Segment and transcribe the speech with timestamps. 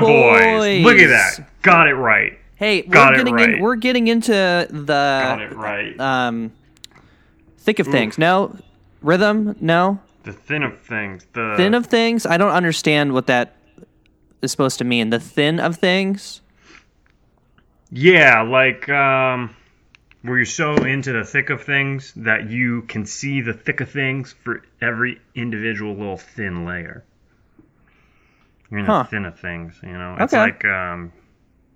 [0.00, 0.84] Boys.
[0.84, 1.48] Look at that.
[1.62, 2.38] Got it right.
[2.56, 3.50] Hey, Got we're getting right.
[3.50, 5.98] in, we're getting into the Got it right.
[6.00, 6.52] um
[7.58, 8.18] thick of things.
[8.18, 8.56] No
[9.02, 9.56] rhythm.
[9.60, 11.26] No the thin of things.
[11.34, 12.26] The thin of things.
[12.26, 13.56] I don't understand what that
[14.42, 15.10] is supposed to mean.
[15.10, 16.40] The thin of things.
[17.90, 19.54] Yeah, like um
[20.22, 23.90] where you're so into the thick of things that you can see the thick of
[23.90, 27.04] things for every individual little thin layer.
[28.74, 29.04] You're in Huh.
[29.04, 30.16] the thin of things, you know.
[30.18, 30.42] It's Okay.
[30.42, 31.12] like um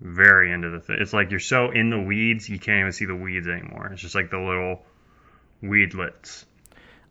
[0.01, 3.05] very into the th- it's like you're so in the weeds you can't even see
[3.05, 3.91] the weeds anymore.
[3.93, 4.83] It's just like the little
[5.62, 6.45] weedlets.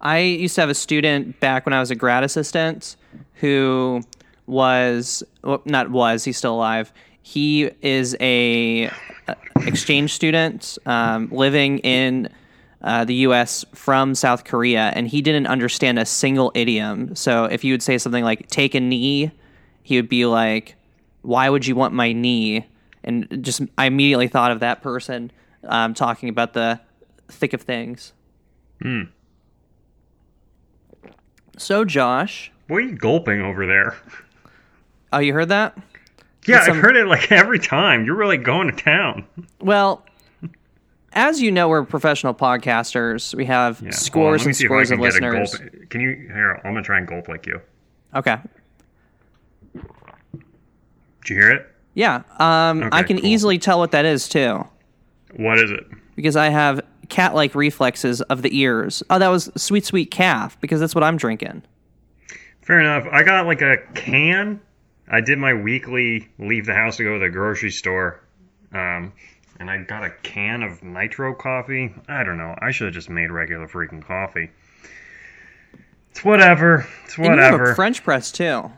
[0.01, 2.95] I used to have a student back when I was a grad assistant
[3.35, 4.01] who
[4.45, 6.91] was well, not was he's still alive.
[7.21, 8.89] He is a
[9.65, 12.29] exchange student um, living in
[12.81, 13.65] uh, the U.S.
[13.73, 17.15] from South Korea, and he didn't understand a single idiom.
[17.15, 19.31] So if you would say something like "take a knee,"
[19.87, 20.75] he would be like,
[21.21, 22.67] "Why would you want my knee?"
[23.05, 25.31] And just I immediately thought of that person
[25.63, 26.81] um, talking about the
[27.29, 28.11] thick of things.
[28.81, 29.03] Hmm.
[31.57, 33.95] So, Josh, What are you gulping over there?
[35.13, 35.77] oh, you heard that?
[36.45, 38.05] Yeah, some- I've heard it like every time.
[38.05, 39.25] You're really going to town.
[39.61, 40.05] Well,
[41.13, 43.33] as you know, we're professional podcasters.
[43.33, 45.55] We have Yeah, on, scores me and see if I scores of listeners.
[45.89, 46.55] Can you here?
[46.63, 47.61] I'm gonna try and gulp like you.
[48.13, 48.37] Okay.
[51.27, 51.67] Did you hear it?
[51.93, 52.23] Yeah.
[52.39, 53.25] Um, I can cool.
[53.25, 54.65] easily tell what that is too,
[55.35, 55.85] What is it?
[56.15, 59.03] because I have cat-like reflexes of the ears.
[59.09, 61.63] Oh, that was sweet, sweet calf, because that's what I'm drinking.
[62.61, 63.05] Fair enough.
[63.11, 64.61] I got like a can.
[65.09, 68.21] I did my weekly leave the house to go to the grocery store,
[68.73, 69.11] um,
[69.59, 71.93] and I got a can of nitro coffee.
[72.07, 72.55] I don't know.
[72.61, 74.49] I should have just made regular freaking coffee.
[76.11, 76.87] It's whatever.
[77.05, 78.71] It's And you have a French press too.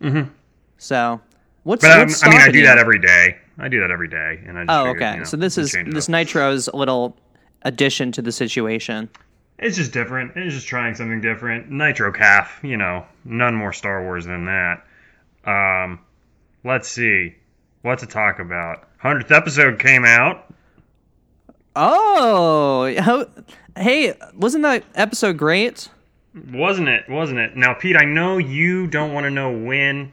[0.00, 0.30] Mm-hmm.
[0.78, 1.20] So,
[1.64, 2.66] what's, but what's I mean, I do you?
[2.66, 3.38] that every day.
[3.58, 5.12] I do that every day, and I just Oh, figured, okay.
[5.12, 7.16] you know, so this is this nitro's a little
[7.62, 9.08] addition to the situation.
[9.58, 10.32] It's just different.
[10.36, 11.70] It's just trying something different.
[11.70, 14.82] Nitro calf, you know, none more Star Wars than that.
[15.44, 16.00] Um,
[16.64, 17.34] let's see,
[17.82, 18.88] what to talk about.
[18.98, 20.46] Hundredth episode came out.
[21.76, 23.26] Oh, how,
[23.76, 25.88] hey, wasn't that episode great?
[26.52, 27.08] Wasn't it?
[27.08, 27.56] Wasn't it?
[27.56, 30.12] Now, Pete, I know you don't want to know when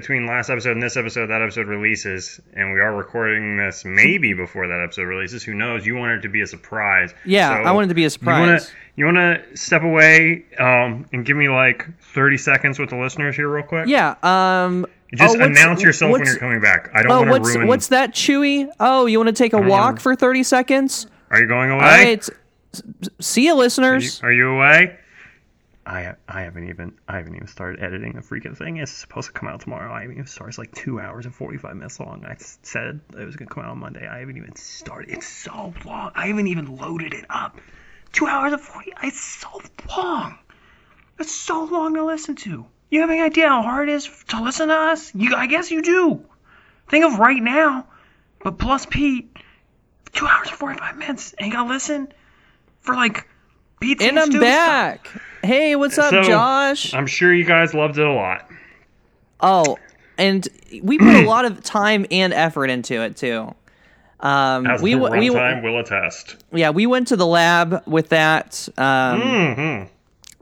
[0.00, 4.34] between last episode and this episode that episode releases, and we are recording this maybe
[4.34, 5.42] before that episode releases.
[5.42, 5.86] Who knows?
[5.86, 7.14] You want it to be a surprise.
[7.24, 8.38] Yeah, So I wanted to be a surprise.
[8.44, 12.78] You want to you want to step away um, and give me like thirty seconds
[12.78, 13.88] with the listeners here, real quick?
[13.88, 14.14] Yeah.
[14.22, 14.86] Um.
[15.14, 16.90] Just oh, announce yourself when you're coming back.
[16.92, 17.68] I don't Oh, want what's to ruin.
[17.68, 18.68] what's that, Chewy?
[18.80, 21.06] Oh, you want to take a walk for thirty seconds?
[21.30, 21.78] Are you going away?
[21.84, 22.28] All right.
[23.20, 24.22] See you, Are you, listeners.
[24.22, 24.98] are you away?
[25.86, 28.78] I I haven't even I haven't even started editing the freaking thing.
[28.78, 29.92] It's supposed to come out tomorrow.
[29.92, 30.50] I haven't even started.
[30.50, 32.24] It's like two hours and forty five minutes long.
[32.26, 34.06] I said it was gonna come out on Monday.
[34.06, 35.10] I haven't even started.
[35.10, 36.10] It's so long.
[36.14, 37.60] I haven't even loaded it up.
[38.12, 38.92] Two hours and forty.
[39.04, 39.60] It's so
[39.96, 40.38] long.
[41.20, 42.66] It's so long to listen to.
[42.90, 45.14] You have any idea how hard it is to listen to us?
[45.14, 46.24] You, I guess you do.
[46.88, 47.86] Think of right now,
[48.42, 49.36] but plus Pete,
[50.12, 52.12] two hours and forty five minutes, and you gotta listen
[52.80, 53.28] for like
[53.80, 54.02] Pete.
[54.02, 55.10] And I'm back.
[55.46, 56.92] Hey, what's up, So, Josh?
[56.92, 58.50] I'm sure you guys loved it a lot.
[59.40, 59.78] Oh,
[60.18, 60.46] and
[60.82, 63.54] we put a lot of time and effort into it too.
[64.18, 66.42] Um, As we the we runtime will attest.
[66.50, 68.66] yeah we went to the lab with that.
[68.78, 69.20] Um,
[69.54, 69.82] hmm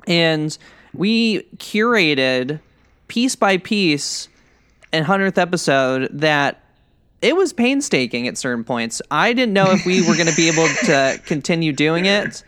[0.07, 0.57] and
[0.93, 2.61] we curated
[3.09, 4.29] piece by piece
[4.93, 6.63] and 100th episode that
[7.21, 10.47] it was painstaking at certain points i didn't know if we were going to be
[10.49, 12.45] able to continue doing it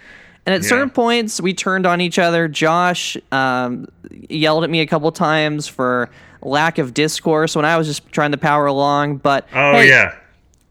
[0.46, 0.68] and at Yeah.
[0.68, 3.86] certain points we turned on each other josh um,
[4.30, 6.08] yelled at me a couple times for
[6.42, 10.14] lack of discourse when i was just trying to power along but Oh hey, yeah,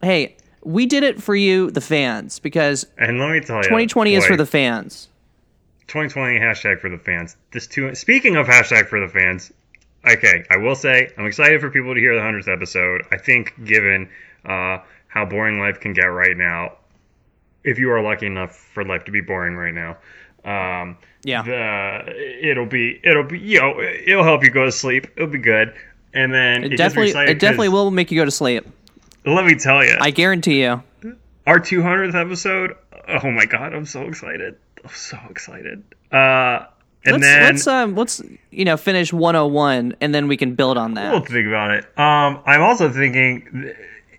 [0.02, 4.16] hey we did it for you the fans because and let me tell you, 2020
[4.16, 5.09] is for the fans
[5.88, 7.38] 2020 hashtag for the fans.
[7.52, 7.94] This two.
[7.94, 9.53] Speaking of hashtag for the fans,
[10.03, 13.03] okay, I will say I'm excited for people to hear the hundredth episode.
[13.11, 14.09] I think given
[14.46, 16.72] uh, how boring life can get right now,
[17.66, 19.97] if you are lucky enough for life to be boring right now.
[20.46, 21.41] Um, Yeah.
[21.41, 25.08] the it'll be it'll be you know it'll help you go to sleep.
[25.17, 25.73] It'll be good,
[26.14, 28.64] and then it definitely it definitely will make you go to sleep
[29.26, 30.84] Let me tell you, i guarantee you
[31.47, 32.76] our 200th episode.
[33.08, 34.56] Oh my god, I'm so excited!
[34.84, 35.84] I'm so excited.
[36.12, 36.66] Uh,
[37.06, 38.22] and let's then let's um let's
[38.52, 41.12] you know finish 101 and then we can build on that.
[41.12, 41.85] we'll think about it.
[42.00, 43.76] Um, I'm also thinking, th-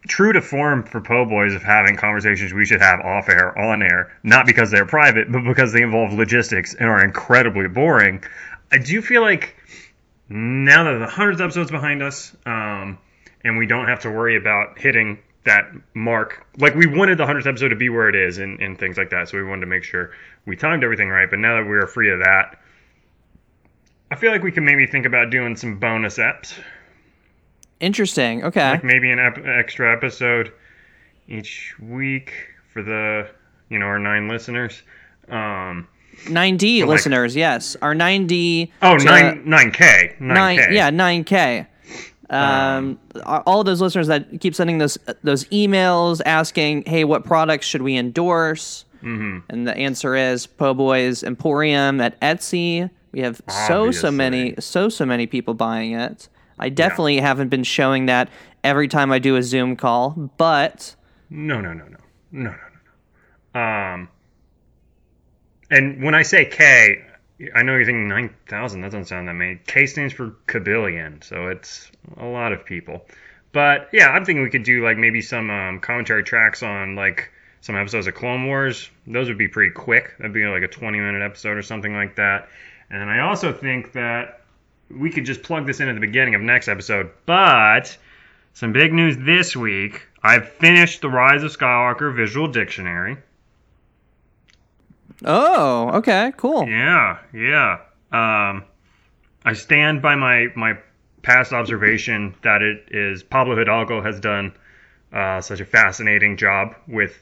[0.06, 3.82] true to form for Po Boys of having conversations we should have off air, on
[3.82, 8.22] air, not because they're private, but because they involve logistics and are incredibly boring.
[8.70, 9.56] I do feel like
[10.28, 12.98] now that the hundredth episode's behind us, um,
[13.44, 16.46] and we don't have to worry about hitting that mark.
[16.58, 19.10] Like we wanted the hundredth episode to be where it is, and, and things like
[19.10, 19.28] that.
[19.28, 20.10] So we wanted to make sure
[20.44, 21.30] we timed everything right.
[21.30, 22.58] But now that we are free of that,
[24.10, 26.54] I feel like we can maybe think about doing some bonus eps,
[27.80, 28.44] Interesting.
[28.44, 28.70] Okay.
[28.70, 30.52] like maybe an ep- extra episode
[31.28, 32.32] each week
[32.72, 33.28] for the
[33.68, 34.82] you know our nine listeners.
[35.28, 35.88] Um,
[36.24, 37.76] 9D like- listeners, yes.
[37.82, 38.70] Our 9D.
[38.82, 40.74] oh, nine nine k nine, nine k.
[40.74, 41.66] yeah, 9K.
[42.28, 47.82] Um, all those listeners that keep sending those those emails asking, "Hey, what products should
[47.82, 49.38] we endorse?" Mm-hmm.
[49.48, 52.90] And the answer is Po Boys Emporium at Etsy.
[53.12, 56.28] We have so so many so so many people buying it.
[56.58, 58.28] I definitely haven't been showing that
[58.64, 60.94] every time I do a Zoom call, but
[61.30, 61.98] No, no, no, no,
[62.32, 62.56] no, no, no,
[63.54, 63.60] no.
[63.60, 64.08] Um,
[65.70, 67.02] and when I say K,
[67.54, 68.80] I know you're thinking nine thousand.
[68.80, 69.60] That doesn't sound that many.
[69.66, 73.04] K stands for kabillion, so it's a lot of people.
[73.52, 77.30] But yeah, I'm thinking we could do like maybe some um, commentary tracks on like
[77.60, 78.90] some episodes of Clone Wars.
[79.06, 80.14] Those would be pretty quick.
[80.18, 82.48] That'd be like a 20 minute episode or something like that.
[82.90, 84.42] And I also think that
[84.90, 87.10] we could just plug this in at the beginning of next episode.
[87.26, 87.96] But
[88.56, 90.08] some big news this week.
[90.22, 93.18] I've finished the Rise of Skywalker visual dictionary.
[95.24, 96.66] oh, okay, cool.
[96.66, 97.80] Yeah, yeah.
[98.12, 98.64] Um,
[99.44, 100.78] I stand by my my
[101.22, 104.52] past observation that it is Pablo Hidalgo has done
[105.12, 107.14] uh, such a fascinating job with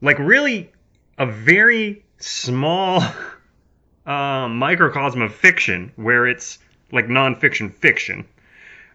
[0.00, 0.70] like really
[1.16, 3.02] a very small
[4.08, 6.58] uh, microcosm of fiction where it's
[6.90, 8.26] like nonfiction fiction.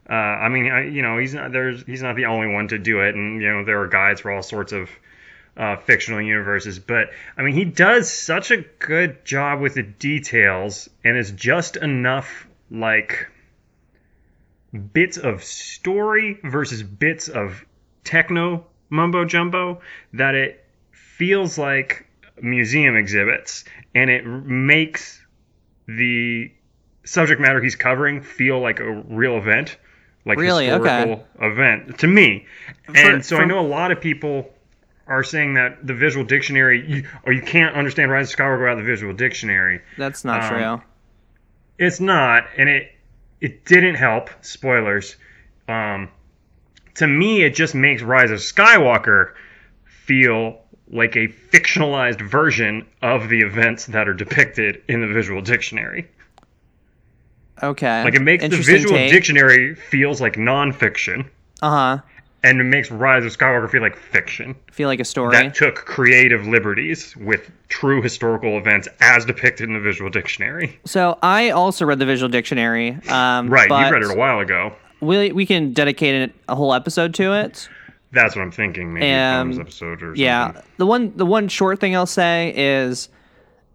[0.10, 2.80] Uh, I mean, I, you know, he's not there's he's not the only one to
[2.80, 4.90] do it, and you know there are guides for all sorts of
[5.56, 6.80] uh, fictional universes.
[6.80, 11.78] But I mean, he does such a good job with the details, and it's just
[11.78, 13.28] enough like
[14.94, 17.64] bits of story versus bits of
[18.04, 19.80] techno mumbo jumbo
[20.14, 22.08] that it feels like
[22.42, 23.64] museum exhibits,
[23.96, 25.22] and it makes
[25.88, 26.52] the
[27.04, 29.78] subject matter he's covering feel like a real event,
[30.26, 30.72] like Really?
[30.72, 30.90] Okay.
[31.00, 32.46] historical event to me.
[32.88, 34.50] And For- so I know a lot of people
[35.06, 38.76] are saying that the visual dictionary, you, or you can't understand Rise of Skywalker without
[38.78, 39.82] the visual dictionary.
[39.98, 40.50] That's not Um,
[40.80, 40.82] true.
[41.78, 42.90] It's not, and it
[43.42, 44.30] it didn't help.
[44.40, 45.18] Spoilers.
[45.68, 46.08] Um,
[46.96, 49.34] to me, it just makes Rise of Skywalker
[50.06, 50.62] feel
[50.94, 56.08] like a fictionalized version of the events that are depicted in the visual dictionary.
[57.62, 58.04] Okay.
[58.04, 59.12] Like it makes the visual take.
[59.12, 61.28] dictionary feels like nonfiction,
[61.62, 62.02] Uh huh.
[62.44, 64.56] and it makes Rise of Skywalker feel like fiction.
[64.72, 65.36] Feel like a story.
[65.36, 70.80] That took creative liberties with true historical events as depicted in the visual dictionary.
[70.86, 72.98] So I also read the visual dictionary.
[73.10, 74.74] Um, Right, you read it a while ago.
[75.00, 77.70] We we can dedicate a whole episode to it.
[78.14, 78.94] That's what I'm thinking.
[78.94, 80.22] Maybe Um, episode or something.
[80.24, 80.62] Yeah.
[80.78, 83.10] The one the one short thing I'll say is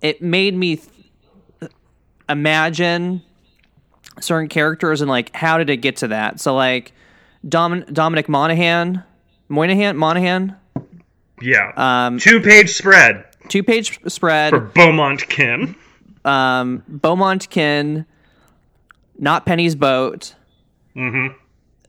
[0.00, 1.73] it made me th-
[2.29, 3.23] imagine
[4.20, 6.40] certain characters and like how did it get to that?
[6.40, 6.93] So like
[7.49, 9.02] Dom- Dominic Monaghan,
[9.49, 10.56] Moynihan, Monaghan,
[11.41, 11.73] Yeah.
[11.76, 14.50] um, Two page spread two page spread.
[14.50, 15.75] for Beaumont Kin.
[16.25, 18.05] um, Beaumont Kin,
[19.19, 20.34] not Penny's boat.
[20.94, 21.29] hmm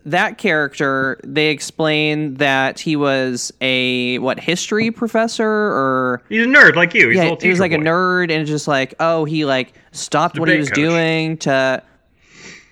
[0.06, 6.76] That character, they explain that he was a what history professor or He's a nerd
[6.76, 7.10] like you.
[7.10, 10.48] He's yeah, he was like a nerd and just like oh he like stopped what
[10.50, 10.76] he was coach.
[10.76, 11.84] doing to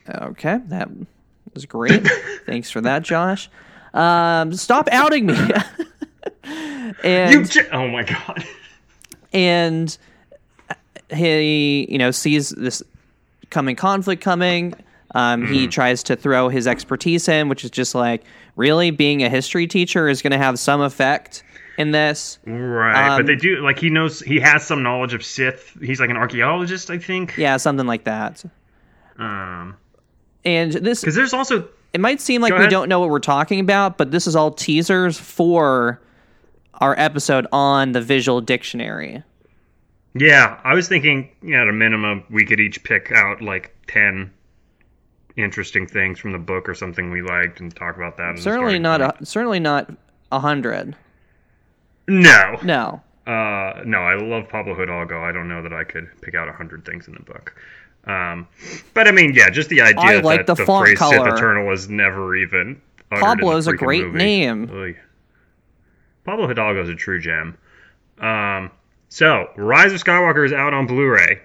[0.09, 0.87] okay that
[1.53, 2.07] was great
[2.45, 3.49] thanks for that Josh
[3.93, 5.35] um, stop outing me
[7.03, 8.43] and You j- oh my god.
[9.33, 9.95] and
[11.13, 12.81] he you know sees this
[13.49, 14.73] coming conflict coming
[15.15, 15.53] um, Mm-hmm.
[15.53, 18.23] he tries to throw his expertise in which is just like
[18.55, 21.43] really being a history teacher is going to have some effect
[21.77, 25.23] in this Right, Um, but they do like he knows he has some knowledge of
[25.23, 25.77] Sith.
[25.81, 27.37] He's like an archaeologist, I think.
[27.37, 28.43] yeah something like that
[29.17, 29.75] Um,
[30.45, 32.69] and this because there's also it might seem like we ahead.
[32.69, 36.01] don't know what we're talking about but this is all teasers for
[36.81, 39.23] our episode on the visual dictionary
[40.19, 40.59] yeah.
[40.63, 44.31] I was thinking, you know, at a minimum, we could each pick out like ten
[45.37, 48.39] interesting things from the book or something we liked and talk about that.
[48.39, 49.89] certainly not a, certainly not
[50.31, 50.95] a hundred
[52.07, 52.57] no.
[52.63, 55.21] no Uh, no, I love Pablo Hidalgo.
[55.21, 57.53] I don't know that I could pick out a hundred things in the book.
[58.05, 58.47] Um,
[58.93, 61.17] but I mean, yeah, just the idea I like that the the, font phrase color.
[61.17, 62.81] Sith Eternal was never even.
[63.09, 64.17] the Pablo's a great movie.
[64.17, 64.69] name.
[64.71, 64.97] Oy.
[66.23, 67.57] Pablo Hidalgo's a true gem.
[68.19, 68.71] Um,
[69.09, 71.41] so Rise of Skywalker is out on Blu-ray.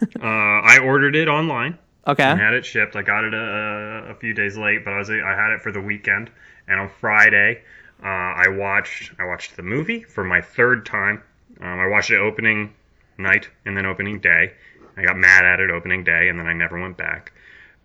[0.02, 1.78] uh, I ordered it online.
[2.06, 2.22] Okay.
[2.22, 2.94] and had it shipped.
[2.94, 5.72] I got it a, a few days late, but I was I had it for
[5.72, 6.30] the weekend.
[6.68, 7.62] And on Friday,
[8.02, 11.22] uh, I watched I watched the movie for my third time.
[11.60, 12.74] Um, I watched it opening
[13.18, 14.52] night and then opening day.
[14.96, 17.32] I got mad at it opening day, and then I never went back.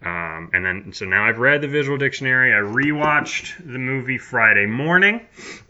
[0.03, 2.53] Um, and then so now I've read the visual dictionary.
[2.53, 5.25] I rewatched the movie Friday morning,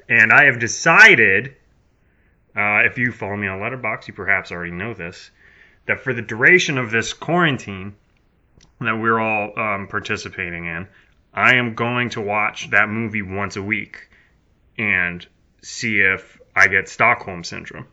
[0.10, 1.56] and I have decided.
[2.54, 5.32] Uh, if you follow me on Letterboxd, you perhaps already know this.
[5.86, 7.96] That for the duration of this quarantine,
[8.86, 10.88] that we're all um, participating in,
[11.34, 14.10] I am going to watch that movie once a week
[14.78, 15.26] and
[15.62, 17.88] see if I get Stockholm syndrome.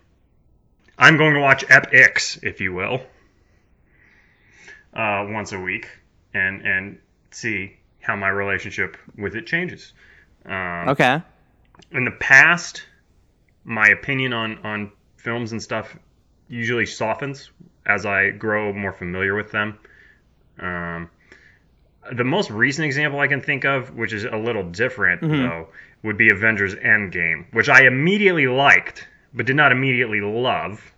[0.98, 3.00] I'm going to watch Ep Ix, if you will,
[4.94, 5.88] uh, once a week
[6.34, 6.98] and and
[7.30, 9.92] see how my relationship with it changes.
[10.44, 11.22] Um, Okay.
[11.92, 12.82] in the past,
[13.64, 15.96] my opinion on on films and stuff
[16.48, 17.50] usually softens
[17.86, 19.78] as I grow more familiar with them.
[20.60, 21.10] Um,
[22.12, 25.68] the most recent example I can think of, which is a little different though,
[26.02, 30.92] would be Avengers Endgame, which I immediately liked, but did not immediately love.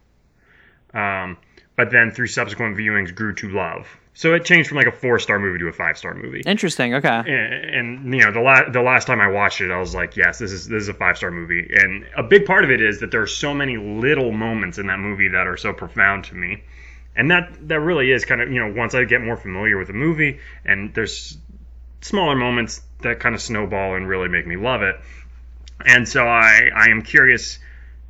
[0.94, 1.36] Um,
[1.76, 3.86] but then through subsequent viewings grew to love.
[4.12, 6.94] So it changed from like a four star movie to a five star movie Interesting.
[6.94, 7.08] Okay.
[7.08, 10.16] and, and you know the la- the last time I watched it, I was like,
[10.16, 12.82] yes, this is this is a five star movie, and a big part of it
[12.82, 16.24] is that there are so many little moments in that movie that are so profound
[16.24, 16.62] to me,
[17.16, 19.88] and that that really is kind of you know once I get more familiar with
[19.88, 21.36] the movie, and there's
[22.00, 24.96] smaller moments that kind of snowball and really make me love it,
[25.84, 27.58] and so I I am curious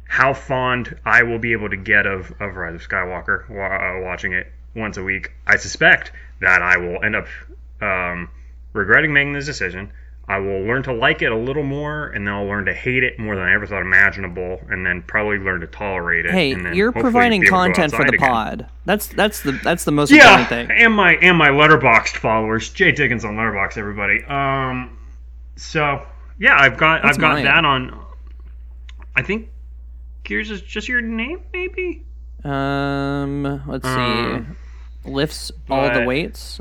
[0.09, 4.01] how fond I will be able to get of of Rise of Skywalker wa- uh,
[4.03, 5.33] watching it once a week.
[5.47, 7.27] I suspect that I will end up
[7.81, 8.29] um,
[8.73, 9.93] regretting making this decision.
[10.31, 13.03] I will learn to like it a little more, and then I'll learn to hate
[13.03, 16.31] it more than I ever thought imaginable, and then probably learn to tolerate it.
[16.31, 18.29] Hey, and then you're providing be able to go content for the again.
[18.31, 18.67] pod.
[18.85, 20.71] That's that's the that's the most Yeah, important thing.
[20.85, 24.23] and my and my Letterboxd followers, Jay Dickens on Letterboxd, everybody.
[24.25, 24.97] Um,
[25.57, 26.07] so
[26.39, 27.45] yeah, I've got That's I've got mine.
[27.47, 27.99] that on.
[29.17, 29.49] I think
[30.23, 32.05] Gears is just your name, maybe.
[32.45, 34.57] Um, let's Um,
[35.05, 35.11] see.
[35.11, 36.61] Lifts all the weights,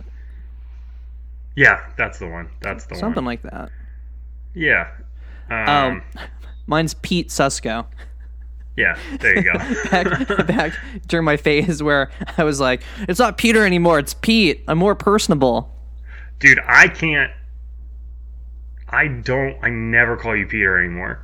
[1.56, 2.50] Yeah, that's the one.
[2.62, 3.00] That's the one.
[3.00, 3.26] something one.
[3.26, 3.70] like that.
[4.54, 4.90] Yeah.
[5.52, 6.04] Oh, Um,
[6.68, 7.86] mine's Pete Susko.
[8.78, 8.98] yeah.
[9.20, 9.54] There you go.
[9.92, 10.74] Back, back
[11.08, 14.64] during my phase where I was like, it's not Peter anymore, it's Pete.
[14.68, 15.76] I'm more personable.
[16.40, 17.32] Dude, I can't.
[18.88, 19.58] I don't.
[19.62, 21.20] I never call you Peter anymore.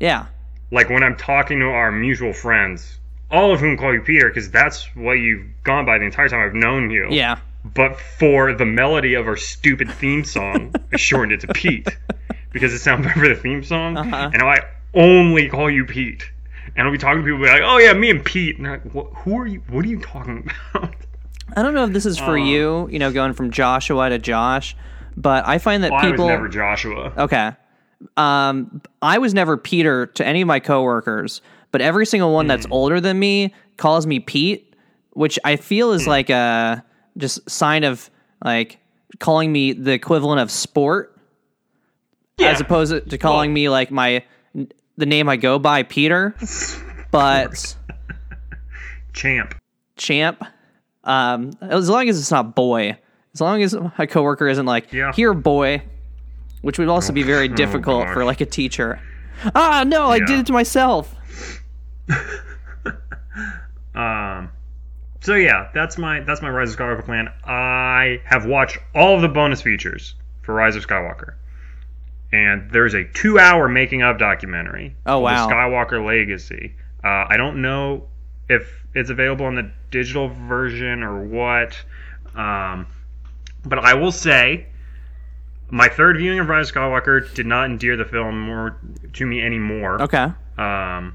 [0.00, 0.26] Yeah.
[0.70, 2.98] Like when I'm talking to our mutual friends,
[3.30, 6.40] all of whom call you Peter because that's what you've gone by the entire time
[6.46, 7.08] I've known you.
[7.10, 7.38] Yeah.
[7.64, 11.88] But for the melody of our stupid theme song, I shortened it to Pete
[12.52, 13.96] because it sounds better for the theme song.
[13.96, 14.30] Uh-huh.
[14.32, 14.60] And I
[14.94, 16.28] only call you Pete.
[16.76, 19.08] And I'll be talking to people like, "Oh yeah, me and Pete." And like, "What-
[19.14, 19.62] who are you?
[19.68, 20.94] What are you talking about?
[21.56, 24.18] I don't know if this is for Um, you, you know, going from Joshua to
[24.18, 24.74] Josh,
[25.16, 27.12] but I find that Well, I was people never Joshua.
[27.16, 27.52] Okay.
[28.16, 32.66] Um, I was never Peter to any of my coworkers, but every single one that's
[32.70, 34.74] older than me calls me Pete,
[35.12, 36.82] which I feel is like a
[37.16, 38.10] just sign of
[38.44, 38.78] like
[39.18, 41.16] calling me the equivalent of sport,
[42.40, 44.24] as opposed to calling me like my
[44.96, 46.34] the name I go by, Peter.
[47.10, 47.76] But
[49.12, 49.54] Champ.
[49.96, 50.42] champ,
[51.04, 52.96] um, as long as it's not boy,
[53.34, 55.12] as long as my coworker isn't like Yeah.
[55.12, 55.82] here boy,
[56.62, 58.14] which would also be very difficult gosh.
[58.14, 58.98] for like a teacher.
[59.54, 61.14] Ah, no, I did it to myself.
[63.94, 64.48] Um,
[65.22, 67.28] so yeah, that's my that's my Rise of Skywalker plan.
[67.44, 71.34] I have watched all of the bonus features for Rise of Skywalker,
[72.32, 74.94] and there's a two-hour making-of documentary.
[75.06, 75.46] Oh, wow.
[75.48, 76.74] The Skywalker Legacy.
[77.02, 78.08] Uh, I don't know
[78.48, 81.76] if it's available on the digital version or what,
[82.34, 82.86] um,
[83.64, 84.66] but I will say.
[85.74, 88.76] My third viewing of Rise of Skywalker did not endear the film more
[89.14, 90.26] to me anymore Okay.
[90.58, 91.14] um,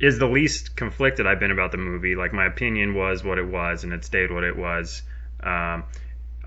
[0.00, 2.16] is the least conflicted I've been about the movie.
[2.16, 5.02] Like my opinion was what it was, and it stayed what it was.
[5.42, 5.84] Um,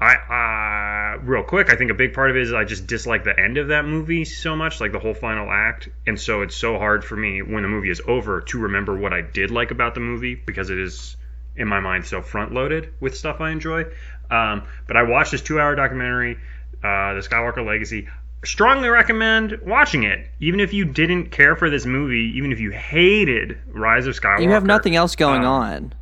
[0.02, 3.40] I, real quick, I think a big part of it is I just dislike the
[3.40, 6.78] end of that movie so much, like the whole final act, and so it's so
[6.78, 9.94] hard for me when the movie is over to remember what I did like about
[9.94, 11.16] the movie because it is
[11.56, 13.86] in my mind so front loaded with stuff I enjoy.
[14.30, 16.38] Um, but I watched this two hour documentary,
[16.84, 18.08] uh, The Skywalker Legacy.
[18.44, 22.72] Strongly recommend watching it, even if you didn't care for this movie, even if you
[22.72, 24.44] hated Rise of Skywalker.
[24.44, 25.94] You have nothing else going Um, on.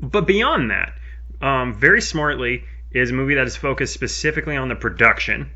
[0.00, 0.94] But beyond that,
[1.40, 5.50] um, very smartly is a movie that is focused specifically on the production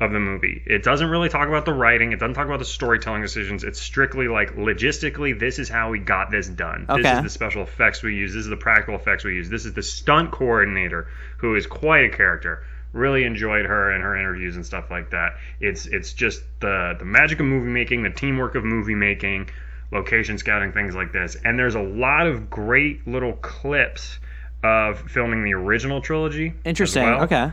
[0.00, 0.62] of the movie.
[0.66, 2.12] It doesn't really talk about the writing.
[2.12, 3.62] It doesn't talk about the storytelling decisions.
[3.62, 6.86] It's strictly like logistically, this is how we got this done.
[6.88, 8.32] This is the special effects we use.
[8.34, 9.48] This is the practical effects we use.
[9.48, 12.64] This is the stunt coordinator who is quite a character.
[12.92, 15.32] Really enjoyed her and her interviews and stuff like that.
[15.60, 19.48] It's it's just the the magic of movie making, the teamwork of movie making,
[19.90, 21.36] location scouting, things like this.
[21.44, 24.18] And there's a lot of great little clips
[24.62, 26.54] of filming the original trilogy.
[26.64, 27.04] Interesting.
[27.04, 27.22] well.
[27.22, 27.50] Okay.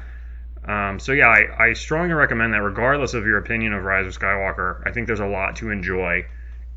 [0.66, 4.18] Um, so yeah, I, I strongly recommend that, regardless of your opinion of Rise of
[4.18, 4.86] Skywalker.
[4.86, 6.26] I think there's a lot to enjoy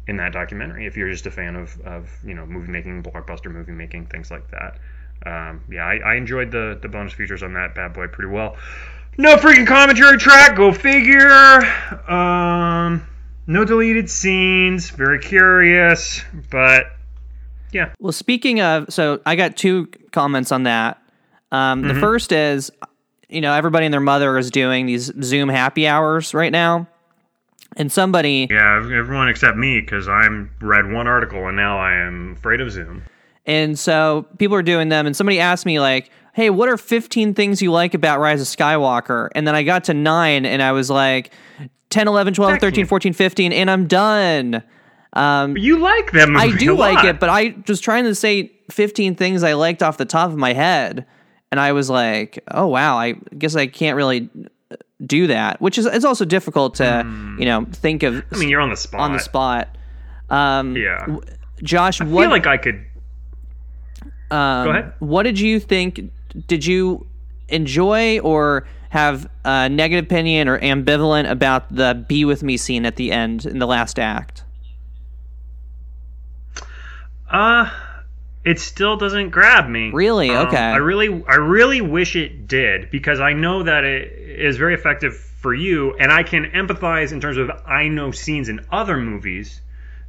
[0.07, 3.53] in that documentary if you're just a fan of, of you know movie making, blockbuster
[3.53, 4.79] movie making, things like that.
[5.25, 8.57] Um, yeah, I, I enjoyed the the bonus features on that bad boy pretty well.
[9.19, 11.63] No freaking commentary track, go figure.
[12.09, 13.07] Um,
[13.47, 14.91] no deleted scenes.
[14.91, 16.87] Very curious, but
[17.73, 17.93] yeah.
[17.99, 20.99] Well, speaking of, so I got two comments on that.
[21.51, 21.89] Um, Mm-hmm.
[21.95, 22.71] The first is,
[23.29, 26.89] you know, everybody and their mother is doing these Zoom happy hours right now,
[27.77, 32.33] and somebody Yeah, everyone except me, because I'm read one article and now I am
[32.39, 33.03] afraid of Zoom.
[33.47, 37.35] And so people are doing them, and somebody asked me, like, hey, what are 15
[37.35, 39.29] things you like about Rise of Skywalker?
[39.35, 41.33] And then I got to nine, and I was like,
[41.91, 44.63] 10, 11, 12, 13, 14, 15, and I'm done.
[45.13, 46.37] But you like them.
[46.37, 49.99] I do like it, but I was trying to say 15 things I liked off
[49.99, 51.05] the top of my head.
[51.51, 54.31] And I was like, oh, wow, I guess I can't really
[55.05, 57.05] do that, which is it's also difficult to,
[57.39, 58.25] you know, think of.
[58.33, 59.01] I mean, you're on the spot.
[59.01, 59.77] on the spot.
[60.31, 61.19] Um, Yeah.
[61.63, 62.83] Josh, I what feel like I could.
[64.33, 64.93] Um, Go ahead.
[64.99, 66.11] What did you think?
[66.47, 67.07] Did you
[67.49, 72.97] enjoy or have a negative opinion or ambivalent about the "Be with Me" scene at
[72.97, 74.45] the end in the last act?
[77.31, 77.71] Uh,
[78.45, 79.91] it still doesn't grab me.
[79.91, 80.31] Really?
[80.31, 80.57] Um, Okay.
[80.57, 85.15] I really, I really wish it did because I know that it is very effective
[85.17, 89.61] for you, and I can empathize in terms of I know scenes in other movies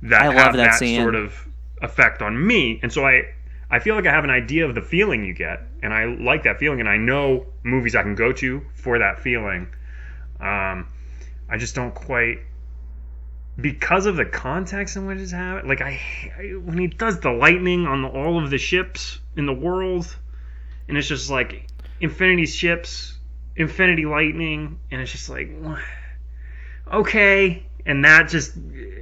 [0.03, 1.47] that I love have that that, sort of
[1.81, 3.23] effect on me, and so I.
[3.69, 6.43] I feel like I have an idea of the feeling you get, and I like
[6.43, 9.67] that feeling, and I know movies I can go to for that feeling.
[10.39, 10.87] Um,
[11.49, 12.39] I just don't quite
[13.59, 15.69] because of the context in which it's happening.
[15.69, 15.99] Like I,
[16.37, 20.15] I when he does the lightning on the, all of the ships in the world,
[20.87, 21.67] and it's just like
[21.99, 23.17] Infinity ships,
[23.55, 25.51] Infinity lightning, and it's just like
[26.91, 28.57] okay, and that just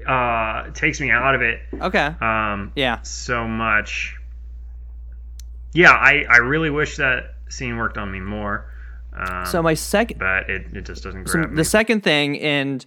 [0.08, 2.14] uh, takes me out of it Okay.
[2.22, 3.02] um, Yeah.
[3.02, 4.18] so much.
[5.74, 8.66] Yeah, I, I really wish that scene worked on me more.
[9.16, 11.56] Um, So my second, but it, it just doesn't so grab me.
[11.56, 12.86] the second thing, and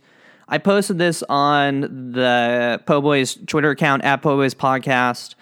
[0.48, 5.34] I posted this on the Po Boys Twitter account at Po Boys Podcast.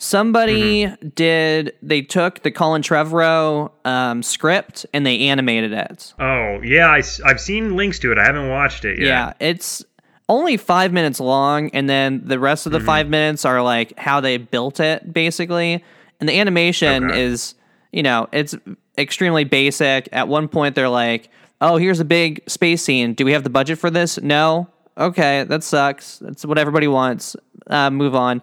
[0.00, 1.08] Somebody Mm-hmm.
[1.16, 1.72] did.
[1.82, 6.14] They took the Colin Trevorrow um, script and they animated it.
[6.20, 8.18] Oh yeah, I, have seen links to it.
[8.18, 9.06] I haven't watched it yet.
[9.08, 9.84] Yeah, it's
[10.28, 12.76] only five minutes long, and then the rest Mm-hmm.
[12.76, 15.82] of the five minutes are like how they built it, basically.
[16.20, 17.22] And the animation Okay.
[17.22, 17.54] is,
[17.92, 18.54] you know, it's
[18.96, 20.08] extremely basic.
[20.12, 21.28] At one point, they're like,
[21.60, 23.14] "Oh, here's a big space scene.
[23.14, 24.20] Do we have the budget for this?
[24.20, 24.68] No.
[24.96, 26.18] Okay, that sucks.
[26.18, 27.36] That's what everybody wants.
[27.68, 28.42] Uh, move on."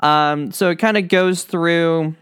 [0.00, 2.14] Um, so it kind of goes through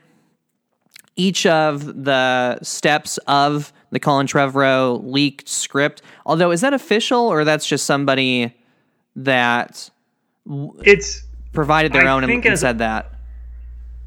[1.16, 6.00] each of the steps of the Colin Trevorrow leaked script.
[6.24, 8.54] Although, is that official or that's just somebody
[9.16, 9.90] that
[10.84, 13.10] It's provided their I own and, and said that?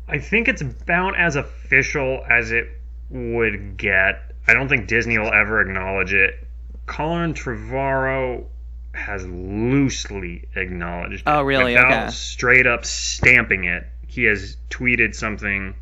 [0.08, 2.68] I think it's about as official as it
[3.10, 4.32] would get.
[4.48, 6.36] I don't think Disney will ever acknowledge it.
[6.86, 8.46] Colin Trevorrow
[8.94, 11.24] has loosely acknowledged it.
[11.26, 11.74] Oh, really?
[11.74, 12.12] Without Okay.
[12.12, 15.74] straight up stamping it, he has tweeted something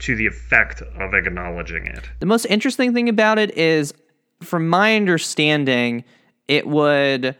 [0.00, 2.08] to the effect of acknowledging it.
[2.20, 3.92] The most interesting thing about it is,
[4.40, 6.04] from my understanding,
[6.46, 7.36] it would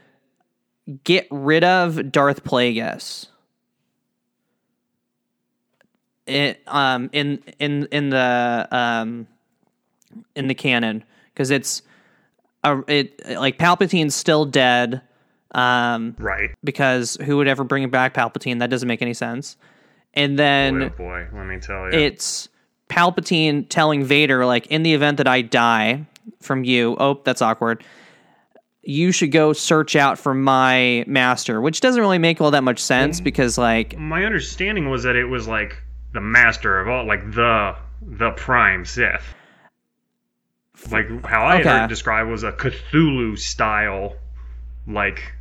[1.04, 3.26] get rid of Darth Plagueis.
[6.28, 9.26] It, um, in in in the um,
[10.34, 11.82] in the canon because it's
[12.64, 15.00] a, it like Palpatine's still dead.
[15.54, 16.50] Um, Right.
[16.62, 18.58] because who would ever bring back Palpatine?
[18.58, 19.56] That doesn't make any sense.
[20.12, 21.98] And Boy, then oh boy, let me tell you.
[21.98, 22.50] it's
[22.90, 26.04] Palpatine telling Vader, like, in the event that I die
[26.40, 27.82] from you, oh, that's awkward.
[28.82, 32.78] You should go search out for my master, which doesn't really make all that much
[32.78, 35.76] sense because, like, My understanding was that it was like
[36.18, 39.22] the master of all, like the the prime Sith.
[40.90, 41.68] Like how I Okay.
[41.68, 44.16] heard described was a Cthulhu style,
[44.86, 45.32] like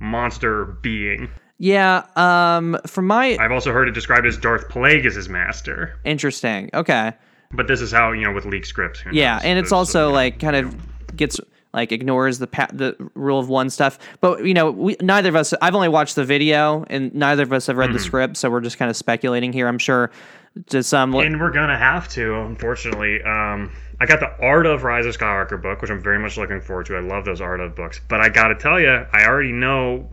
[0.00, 1.30] monster being.
[1.58, 5.96] yeah, um, from my I've also heard it described as Darth Plagueis's master.
[6.04, 7.12] interesting, okay,
[7.52, 9.04] But this is how you know with leaked scripts.
[9.12, 9.42] yeah, knows?
[9.44, 11.38] and it's So- also so, like kind of gets
[11.74, 13.98] like ignores the pa- the rule of one stuff.
[14.20, 15.54] But you know, we neither of us.
[15.62, 17.96] I've only watched the video, and neither of us have read Mm-hmm.
[17.98, 19.68] the script, so we're just kind of speculating here.
[19.68, 20.10] I'm sure
[20.68, 21.14] to some.
[21.14, 23.22] And we're gonna have to, unfortunately.
[23.22, 26.60] Um, I got the Art of Rise of Skywalker book, which I'm very much looking
[26.60, 26.96] forward to.
[26.96, 30.08] I love those Art of books, but I gotta tell you, I already know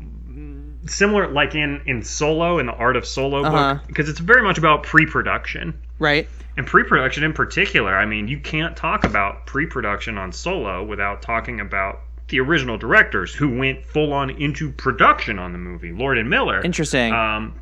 [0.86, 3.74] similar, like in in Solo, in the Art of Solo Uh-huh.
[3.76, 5.74] book, because it's very much about pre-production.
[6.00, 6.28] right.
[6.60, 11.62] And pre-production in particular, I mean, you can't talk about pre-production on Solo without talking
[11.62, 16.30] about the original directors who went full on into production on the movie, Lord and
[16.30, 16.62] Miller.
[16.62, 17.13] Interesting.
[17.13, 17.62] Um,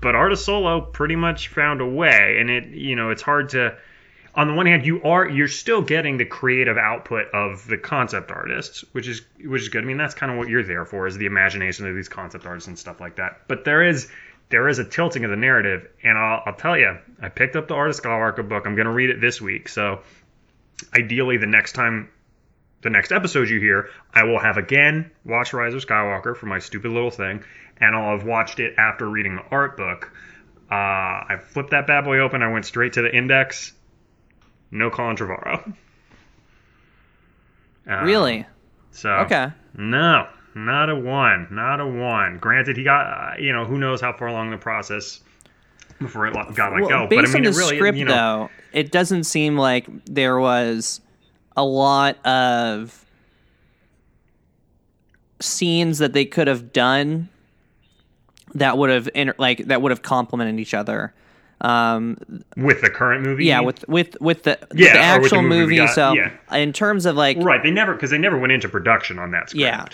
[0.00, 3.48] but Art of Solo pretty much found a way, and it you know it's hard
[3.48, 3.76] to.
[4.36, 8.30] On the one hand, you are you're still getting the creative output of the concept
[8.30, 9.82] artists, which is which is good.
[9.82, 12.46] I mean, that's kind of what you're there for, is the imagination of these concept
[12.46, 13.48] artists and stuff like that.
[13.48, 14.08] But there is
[14.50, 17.68] there is a tilting of the narrative, and I'll, I'll tell you, I picked up
[17.68, 18.66] the Art of Skywalker book.
[18.66, 20.00] I'm going to read it this week, so
[20.94, 22.08] ideally the next time
[22.80, 26.60] the next episode you hear, I will have again watched Rise of Skywalker for my
[26.60, 27.42] stupid little thing,
[27.78, 30.12] and I'll have watched it after reading the art book.
[30.70, 32.42] Uh, I flipped that bad boy open.
[32.42, 33.72] I went straight to the index.
[34.70, 35.74] No Colin Trevorrow.
[37.90, 38.44] Uh, really?
[38.90, 39.48] So Okay.
[39.74, 40.28] no,
[40.64, 42.38] not a one, not a one.
[42.38, 45.20] Granted, he got uh, you know who knows how far along the process
[46.00, 47.06] before it got let Well, go.
[47.06, 49.56] based But I mean, on it the really, script, you know, though, it doesn't seem
[49.56, 51.00] like there was
[51.56, 53.04] a lot of
[55.40, 57.28] scenes that they could have done
[58.54, 61.12] that would have inter- like that would have complemented each other.
[61.60, 62.16] Um,
[62.56, 63.44] with the current movie.
[63.46, 65.76] yeah, with with with the, Yeah, the with the actual movie movie.
[65.78, 66.30] got, so, yeah.
[66.52, 69.50] in terms of like, right, they never because they never went into production on that
[69.50, 69.60] script.
[69.60, 69.84] Yeah.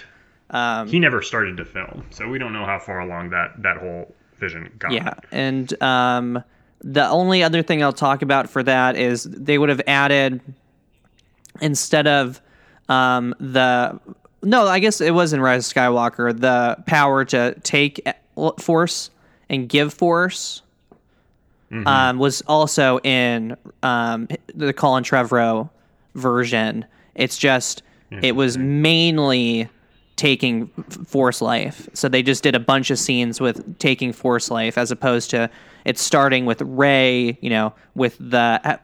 [0.54, 3.76] Um, he never started to film, so we don't know how far along that that
[3.76, 4.92] whole vision got.
[4.92, 6.42] Yeah, and um,
[6.80, 10.40] the only other thing I'll talk about for that is they would have added
[11.60, 12.40] instead of
[12.88, 13.98] um, the
[14.42, 19.10] no, I guess it was in Rise of Skywalker the power to take e- force
[19.48, 20.62] and give force.
[21.86, 25.68] Um, was also in um, the Colin Trevorrow
[26.14, 26.84] version.
[27.16, 27.82] It's just
[28.22, 29.68] it was mainly
[30.16, 30.68] taking
[31.06, 31.88] force life.
[31.92, 35.50] So they just did a bunch of scenes with taking force life as opposed to
[35.84, 38.80] it's starting with Rey, you know, with the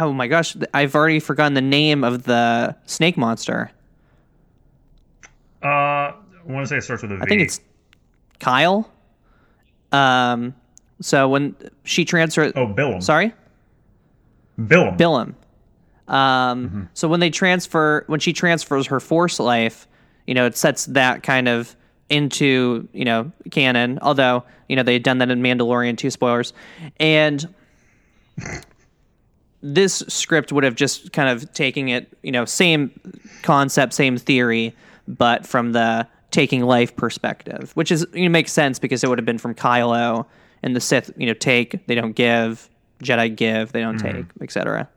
[0.00, 3.70] oh my gosh, I've already forgotten the name of the snake monster.
[5.62, 6.14] Uh, I
[6.46, 7.22] want to say it starts with a V.
[7.22, 7.60] I think it's
[8.40, 8.90] Kyle.
[9.92, 10.54] Um
[11.00, 11.54] so when
[11.84, 13.00] she transferred oh Billum.
[13.00, 13.32] Sorry?
[14.66, 14.96] Billum.
[14.96, 15.34] Billum.
[16.08, 19.88] Um, So when they transfer, when she transfers her force life,
[20.26, 21.76] you know, it sets that kind of
[22.08, 23.98] into you know canon.
[24.02, 25.96] Although you know they had done that in Mandalorian.
[25.96, 26.52] Two spoilers,
[26.98, 27.52] and
[29.62, 32.90] this script would have just kind of taking it, you know, same
[33.42, 34.74] concept, same theory,
[35.06, 39.18] but from the taking life perspective, which is you know makes sense because it would
[39.18, 40.26] have been from Kylo
[40.62, 42.68] and the Sith, you know, take they don't give,
[43.02, 44.18] Jedi give they don't mm-hmm.
[44.18, 44.88] take, etc.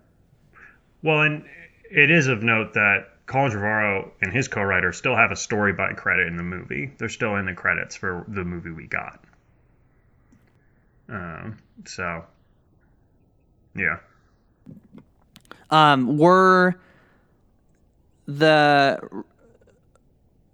[1.04, 1.46] Well, and
[1.92, 5.94] it is of note that Colin Trevorrow and his co-writer still have a story by
[5.94, 6.92] credit in the movie.
[6.98, 9.24] They're still in the credits for the movie we got.
[11.10, 12.24] Um, so,
[13.76, 13.98] yeah.
[15.72, 16.76] Um, were
[18.28, 19.24] the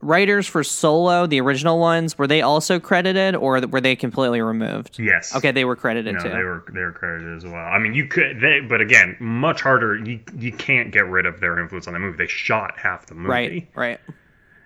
[0.02, 4.98] writers for Solo, the original ones, were they also credited or were they completely removed?
[5.00, 5.36] Yes.
[5.36, 6.30] Okay, they were credited No, too.
[6.30, 7.56] they were they were credited as well.
[7.56, 9.96] I mean, you could, they, but again, much harder.
[9.98, 12.18] You you can't get rid of their influence on the movie.
[12.18, 13.30] They shot half the movie.
[13.30, 14.00] right, right.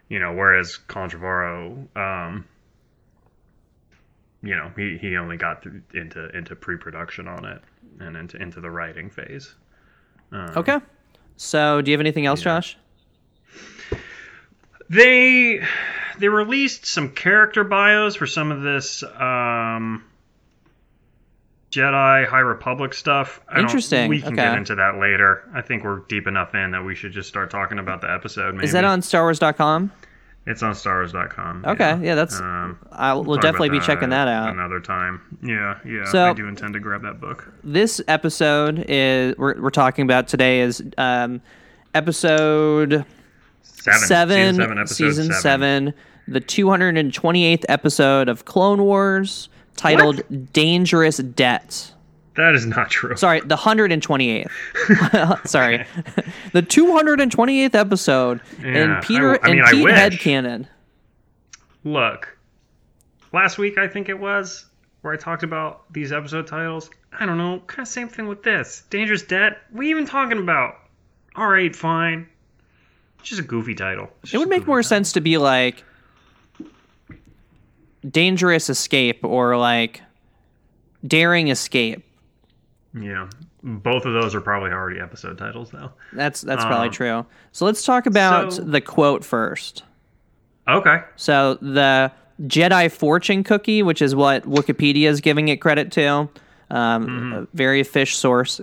[0.09, 2.45] you know, whereas Colin Trevorrow, um,
[4.43, 7.61] you know, he, he only got to, into into pre-production on it
[7.99, 9.55] and into into the writing phase.
[10.31, 10.79] Um, Okay.
[11.37, 12.77] So, do you have anything else, Josh?
[14.89, 15.61] They
[16.19, 20.03] they released some character bios for some of this um,
[21.71, 23.41] Jedi High Republic stuff.
[23.49, 24.43] I don't- Interesting, We can okay.
[24.43, 25.43] get into that later.
[25.53, 28.53] I think we're deep enough in that we should just start talking about the episode.
[28.55, 29.91] Maybe Is that on StarWars.com?
[30.47, 31.65] It's on StarWars.com.
[31.65, 32.39] Okay, yeah, that's.
[32.39, 34.49] Um, I will talk definitely be checking that out.
[34.49, 35.39] another time.
[35.43, 36.05] Yeah, yeah.
[36.05, 37.51] So- I do intend to grab that book.
[37.63, 41.41] this episode is we're, we're talking about today is um,
[41.95, 43.03] episode
[43.65, 43.99] Seven.
[43.99, 44.77] seven, Season seven.
[44.79, 45.41] Episode season seven.
[45.41, 45.93] seven,
[46.27, 50.21] the 228th episode of Clone Wars, titled
[50.53, 51.91] "Dangerous Debt."
[52.35, 53.15] That is not true.
[53.15, 54.49] Sorry, the 128th.
[55.47, 55.85] Sorry,
[56.53, 59.87] the 228th episode, Yeah, and Peter I- I mean, and Pete.
[59.87, 60.67] Headcanon.
[61.83, 62.37] Look,
[63.31, 64.65] last week I think it was
[65.01, 66.89] where I talked about these episode titles.
[67.17, 68.83] I don't know, kind of same thing with this.
[68.89, 69.59] Dangerous Debt.
[69.71, 70.75] What are you even talking about?
[71.35, 72.27] All right, fine.
[73.25, 74.09] Just a goofy title.
[74.23, 74.89] It's It would make more title.
[74.89, 75.83] sense to be like
[78.09, 80.01] dangerous escape or like
[81.05, 82.03] daring escape.
[82.93, 83.27] Yeah,
[83.63, 85.91] both of those are probably already episode titles though.
[86.13, 87.25] That's that's probably Um, true.
[87.51, 89.83] So let's talk about so- the quote first.
[90.67, 91.01] Okay.
[91.15, 92.11] So the
[92.43, 96.29] Jedi fortune cookie, which is what Wikipedia is giving it credit to, um,
[96.71, 97.33] Mm-hmm.
[97.33, 98.61] a very fish source.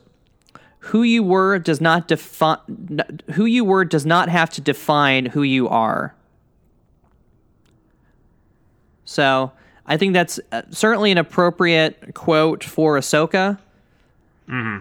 [0.87, 2.59] Who you were does not define.
[3.35, 6.12] Who you were does not have to define who you are.
[9.05, 9.53] So
[9.87, 13.59] I think that's uh, certainly an appropriate quote for Ahsoka.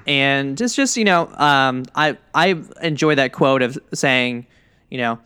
[0.08, 4.48] And it's just you know um, I I enjoy that quote of saying
[4.90, 5.20] you know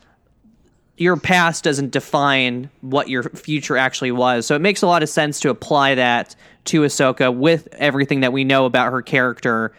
[0.98, 4.44] your past doesn't define what your future actually was.
[4.44, 6.36] So it makes a lot of sense to apply that
[6.66, 9.72] to Ahsoka with everything that we know about her character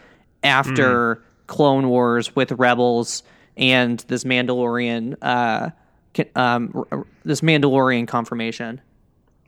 [0.48, 3.24] after Clone Wars with Rebels
[3.56, 5.70] and this Mandalorian uh,
[6.36, 6.86] um,
[7.24, 8.82] this Mandalorian confirmation.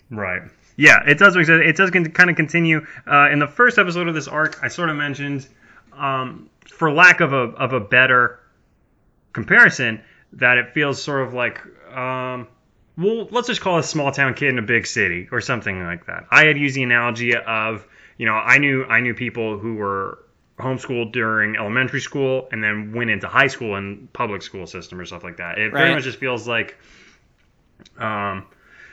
[0.09, 0.41] Right.
[0.77, 1.35] Yeah, it does.
[1.35, 2.85] It does kind of continue.
[3.05, 5.47] Uh, in the first episode of this arc, I sort of mentioned,
[5.93, 8.39] um, for lack of a of a better
[9.33, 10.01] comparison,
[10.33, 11.59] that it feels sort of like,
[11.93, 12.47] um,
[12.97, 16.05] well, let's just call a small town kid in a big city or something like
[16.05, 16.25] that.
[16.31, 17.85] I had used the analogy of,
[18.17, 20.19] you know, I knew I knew people who were
[20.59, 25.05] homeschooled during elementary school and then went into high school and public school system or
[25.05, 25.57] stuff like that.
[25.57, 26.77] It very much just feels like.
[27.97, 28.45] Um,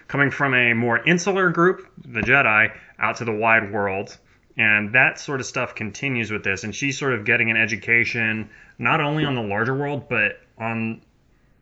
[0.08, 4.16] coming from a more insular group, the Jedi, out to the wide world.
[4.56, 6.64] And that sort of stuff continues with this.
[6.64, 11.02] And she's sort of getting an education not only on the larger world, but on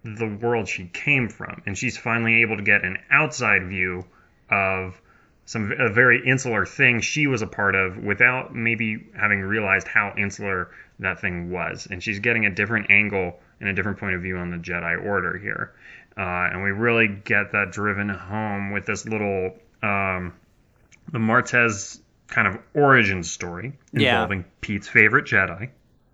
[0.05, 1.63] the world she came from.
[1.67, 4.05] And she's finally able to get an outside view
[4.51, 5.01] of
[5.47, 10.15] some a very insular thing she was a part of without maybe having realized how
[10.17, 11.87] insular that thing was.
[11.91, 15.05] And she's getting a different angle and a different point of view on the Jedi
[15.05, 15.73] Order here.
[16.17, 20.33] Uh, and we really get that driven home with this little um,
[21.13, 24.13] the Martez kind of origin story Yeah.
[24.15, 25.69] involving Pete's favorite Jedi,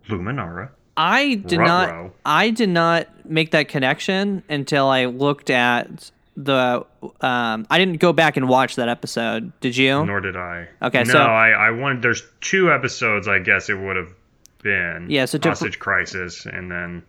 [0.09, 0.71] Luminara.
[0.97, 2.03] I did Ruh-roh.
[2.05, 2.13] not.
[2.25, 6.11] I did not make that connection until I looked at
[6.45, 6.85] the.
[7.21, 9.53] Um, I didn't go back and watch that episode.
[9.61, 10.05] Did you?
[10.05, 10.69] Nor did I.
[10.83, 12.03] Okay, no, so- I, I wanted.
[12.03, 13.29] There's two episodes.
[13.29, 14.13] I guess it would have
[14.63, 15.07] been.
[15.09, 17.03] Yeah, so to- Hostage Crisis, and then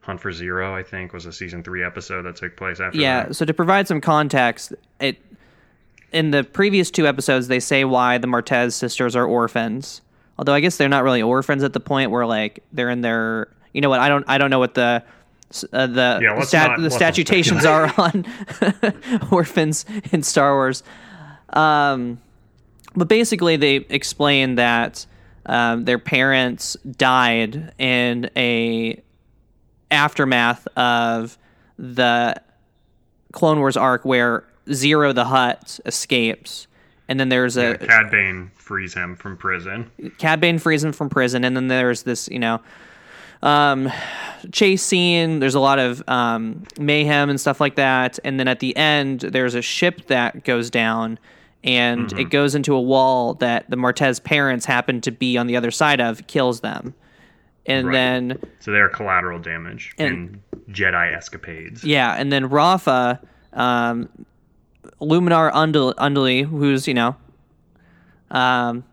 [0.00, 0.72] Hunt for Ziro.
[0.72, 2.98] I think was a season three episode that took place after.
[2.98, 3.24] Yeah.
[3.24, 3.34] that.
[3.36, 5.18] So to provide some context, it
[6.12, 10.00] in the previous two episodes they say why the Martez sisters are orphans.
[10.38, 13.48] Although I guess they're not really orphans at the point where like they're in their.
[13.72, 14.00] You know what?
[14.00, 14.24] I don't.
[14.28, 15.02] I don't know what the.
[15.72, 18.24] Uh, the Yeah, stat, not- the statutations are on
[19.32, 20.82] orphans in Star Wars.
[21.52, 22.20] Um,
[22.94, 25.06] but basically, they explain that
[25.46, 29.00] um, their parents died in a
[29.90, 31.36] aftermath of
[31.78, 32.40] the
[33.32, 36.66] Clone Wars arc where Ziro the Hutt escapes,
[37.08, 39.90] and then there's a Cad Bane frees him from prison.
[40.18, 42.60] Cad Bane frees him from prison, and then there's this, you know,
[43.42, 43.90] um,
[44.52, 45.40] chase scene.
[45.40, 49.20] There's a lot of um, mayhem and stuff like that, and then at the end,
[49.20, 51.18] there's a ship that goes down,
[51.64, 52.18] and Mm-hmm.
[52.18, 55.70] it goes into a wall that the Martez parents happen to be on the other
[55.70, 56.94] side of, kills them,
[57.66, 57.92] and Right.
[57.94, 61.84] then So they are collateral damage And- in Jedi escapades.
[61.84, 63.20] Yeah, and then Rafa,
[63.52, 64.08] um,
[65.00, 67.16] Luminara Undul- Unduli, who's you know,
[68.30, 68.84] um,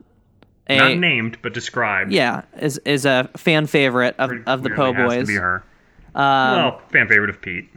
[0.69, 2.11] a, Not named, but described.
[2.11, 5.27] yeah, is is a fan favorite of, of the Po Clearly has to Boys.
[5.27, 5.63] be her.
[6.15, 6.23] Um,
[6.55, 7.69] well, fan favorite of Pete.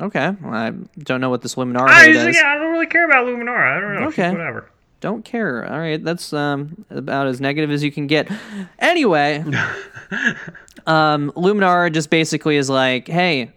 [0.00, 2.36] Okay, well, I don't know what this Luminara I, is.
[2.36, 3.76] yeah, I don't really care about Luminara.
[3.76, 4.08] I don't know.
[4.08, 4.30] Okay.
[4.30, 4.70] Whatever.
[5.00, 5.70] Don't care.
[5.70, 8.30] All right, that's um about as negative as you can get.
[8.78, 9.38] Anyway,
[10.86, 13.50] um, Luminara just basically is like, hey,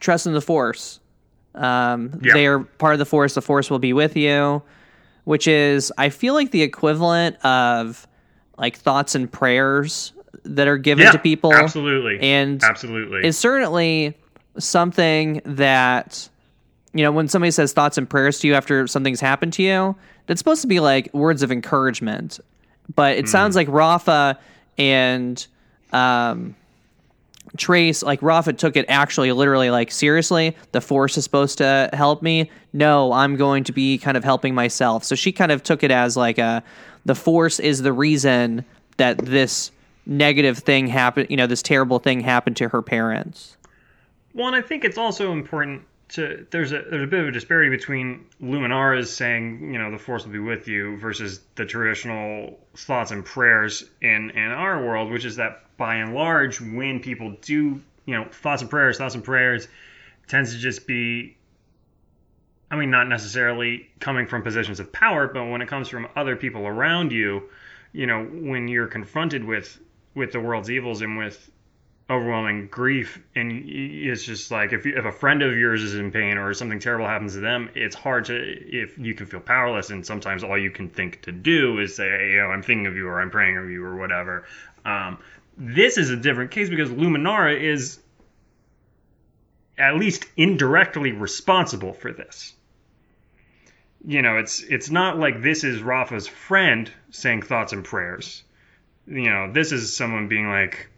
[0.00, 1.00] trust in the Force.
[1.54, 2.32] Um, Yeah.
[2.34, 3.34] they are part of the Force.
[3.34, 4.62] The Force will be with you,
[5.24, 8.06] which is I feel like the equivalent of
[8.56, 10.12] like thoughts and prayers
[10.44, 11.52] that are given Yeah, to people.
[11.52, 12.20] Absolutely.
[12.20, 13.22] And absolutely.
[13.24, 14.16] It's certainly
[14.58, 16.28] something that
[16.92, 19.96] you know when somebody says thoughts and prayers to you after something's happened to you
[20.26, 22.38] that's supposed to be like words of encouragement
[22.94, 24.38] but it sounds like rafa
[24.78, 25.48] and
[25.92, 26.54] um
[27.56, 30.56] trace like rafa took it actually literally like seriously?
[30.72, 32.50] The force is supposed to help me?
[32.72, 35.04] No i'm going to be kind of helping myself.
[35.04, 36.62] So she kind of took it as like a
[37.04, 38.64] the force is the reason
[38.96, 39.70] that this
[40.06, 43.56] negative thing happened you know this terrible thing happened to her parents.
[44.34, 45.82] Well, and I think it's also important
[46.14, 49.98] to there's a there's a bit of a disparity between Luminara's saying you know the
[49.98, 55.10] force will be with you versus the traditional thoughts and prayers in in our world,
[55.10, 59.14] which is that by and large, when people do you know, thoughts and prayers, thoughts
[59.14, 59.68] and prayers
[60.28, 61.36] tends to just be
[62.70, 66.34] I mean, not necessarily coming from positions of power, but when it comes from other
[66.34, 67.48] people around you,
[67.92, 69.78] you know, when you're confronted with
[70.14, 71.50] with the world's evils and with
[72.10, 76.10] overwhelming grief, and it's just like if you, if a friend of yours is in
[76.10, 79.90] pain or something terrible happens to them, it's hard to if you can feel powerless,
[79.90, 82.86] and sometimes all you can think to do is say, hey, you know, I'm thinking
[82.86, 84.44] of you or I'm praying of you or whatever.
[84.84, 85.18] Um,
[85.56, 88.00] this is a different case because Luminara is
[89.78, 92.54] at least indirectly responsible for this
[94.06, 98.42] you know, it's it's not like this is Rafa's friend saying thoughts and prayers.
[99.06, 100.88] You know, this is someone being like,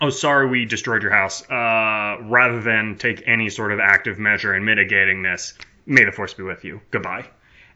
[0.00, 4.54] "Oh, sorry, we destroyed your house," uh, rather than take any sort of active measure
[4.54, 5.54] in mitigating this.
[5.86, 6.80] May the force be with you.
[6.90, 7.24] Goodbye.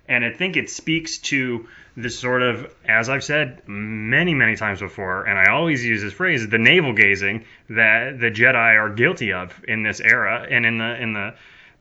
[0.09, 4.81] And I think it speaks to this sort of, as I've said many, many times
[4.81, 9.33] before, and I always use this phrase, the navel gazing that the Jedi are guilty
[9.33, 11.35] of in this era and in the in the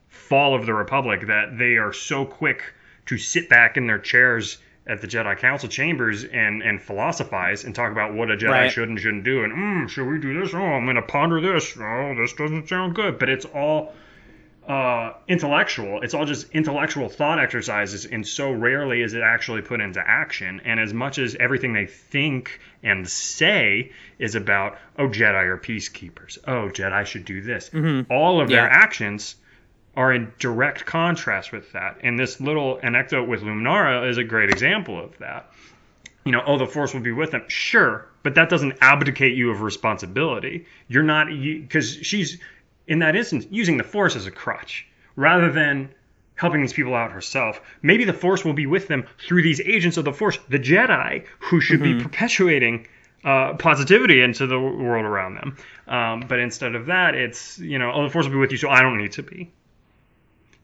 [0.08, 2.62] fall of the Republic that they are so quick
[3.06, 7.74] to sit back in their chairs at the Jedi Council chambers and and philosophize and
[7.74, 8.72] talk about what a Jedi Right.
[8.72, 10.52] should and shouldn't do and mm, should we do this?
[10.54, 11.76] Oh, I'm going to ponder this.
[11.78, 13.18] Oh, this doesn't sound good.
[13.18, 13.94] But it's all
[14.66, 16.02] uh, intellectual.
[16.02, 20.60] It's all just intellectual thought exercises, and so rarely is it actually put into action.
[20.64, 23.90] And as much as everything they think and say
[24.20, 26.38] is about, oh, Jedi are peacekeepers.
[26.46, 27.70] Oh, Jedi should do this.
[28.08, 29.34] All of their actions
[29.96, 31.98] are in direct contrast with that.
[32.02, 35.50] And this little anecdote with Luminara is a great example of that.
[36.24, 37.44] You know, oh, the Force will be with them.
[37.48, 40.66] Sure, but that doesn't abdicate you of responsibility.
[40.88, 42.38] You're not, because she's,
[42.86, 45.90] in that instance, using the Force as a crutch rather than
[46.36, 47.60] helping these people out herself.
[47.82, 51.26] Maybe the Force will be with them through these agents of the Force, the Jedi,
[51.38, 52.86] who should be perpetuating
[53.24, 55.56] uh, positivity into the world around them.
[55.86, 58.58] Um, but instead of that, it's, you know, oh, the Force will be with you,
[58.58, 59.52] so I don't need to be.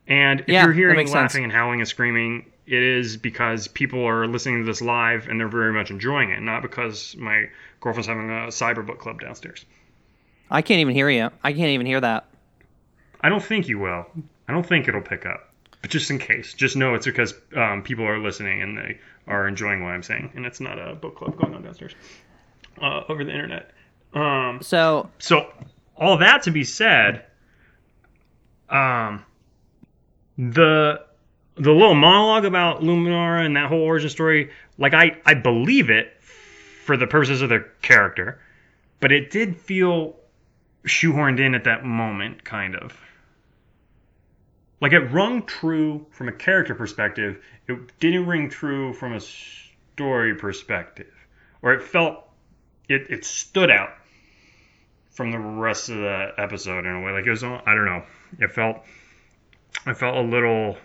[0.09, 1.35] And if Yeah, you're hearing laughing sense.
[1.35, 5.47] and howling and screaming, it is because people are listening to this live and they're
[5.47, 7.47] very much enjoying it, not because my
[7.79, 9.65] girlfriend's having a cyber book club downstairs.
[10.51, 11.29] I can't even hear you.
[11.43, 12.25] I can't even hear that.
[13.21, 14.05] I don't think you will.
[14.47, 15.53] I don't think it'll pick up.
[15.81, 19.47] But just in case, just know it's because um, people are listening and they are
[19.47, 21.93] enjoying what I'm saying, and it's not a book club going on downstairs
[22.81, 23.71] uh, over the internet.
[24.13, 25.51] Um, So so
[25.95, 27.23] all that to be said,
[28.69, 29.23] um,
[30.39, 31.01] the
[31.55, 36.13] the little monologue about Luminara and that whole origin story, like I I believe it
[36.85, 38.39] for the purposes of their character,
[39.01, 40.15] but it did feel
[40.87, 42.97] shoehorned in at that moment, kind of.
[44.79, 50.35] Like it rung true from a character perspective, it didn't ring true from a story
[50.35, 51.13] perspective,
[51.61, 52.23] or it felt
[52.87, 53.89] it it stood out
[55.09, 57.11] from the rest of the episode in a way.
[57.11, 58.03] Like it was, I don't know.
[58.39, 58.77] It felt,
[59.85, 60.77] it felt a little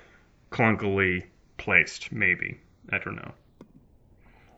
[0.51, 1.25] clunkily
[1.59, 2.13] placed.
[2.13, 2.59] Maybe
[2.91, 3.33] I don't know.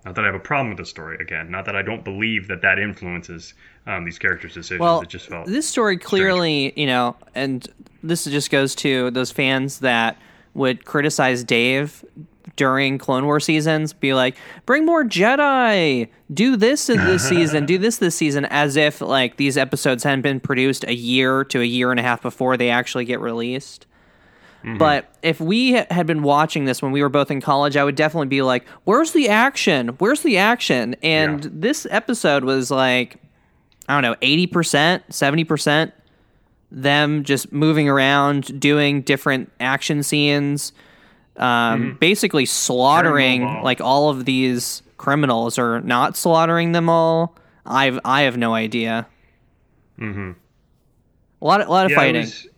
[0.04, 1.16] Not that I have a problem with the story.
[1.18, 3.54] Again, not that I don't believe that that influences
[3.86, 4.80] um, these characters' decisions.
[4.80, 7.66] Well, it just felt this story clearly, you know, and
[8.04, 10.16] this just goes to those fans that
[10.54, 12.04] would criticize Dave
[12.54, 17.76] during Clone War seasons, be like, bring more Jedi, do this in this season, do
[17.76, 21.64] this this season, as if like these episodes hadn't been produced a year to a
[21.64, 23.86] year and a half before they actually get released.
[24.78, 27.94] But if we had been watching this when we were both in college, I would
[27.94, 29.90] definitely be like, "Where's the action?
[29.98, 31.50] Where's the action?" And Yeah.
[31.52, 33.16] this episode was like,
[33.88, 35.92] I don't know, eighty percent, seventy percent,
[36.72, 40.72] them just moving around, doing different action scenes,
[41.36, 47.36] um, basically slaughtering like all of these criminals or not slaughtering them all.
[47.64, 49.06] I've I have no idea.
[50.00, 50.32] Mm-hmm.
[51.40, 52.20] A lot, of, a lot of Yeah, it fighting.
[52.22, 52.48] was-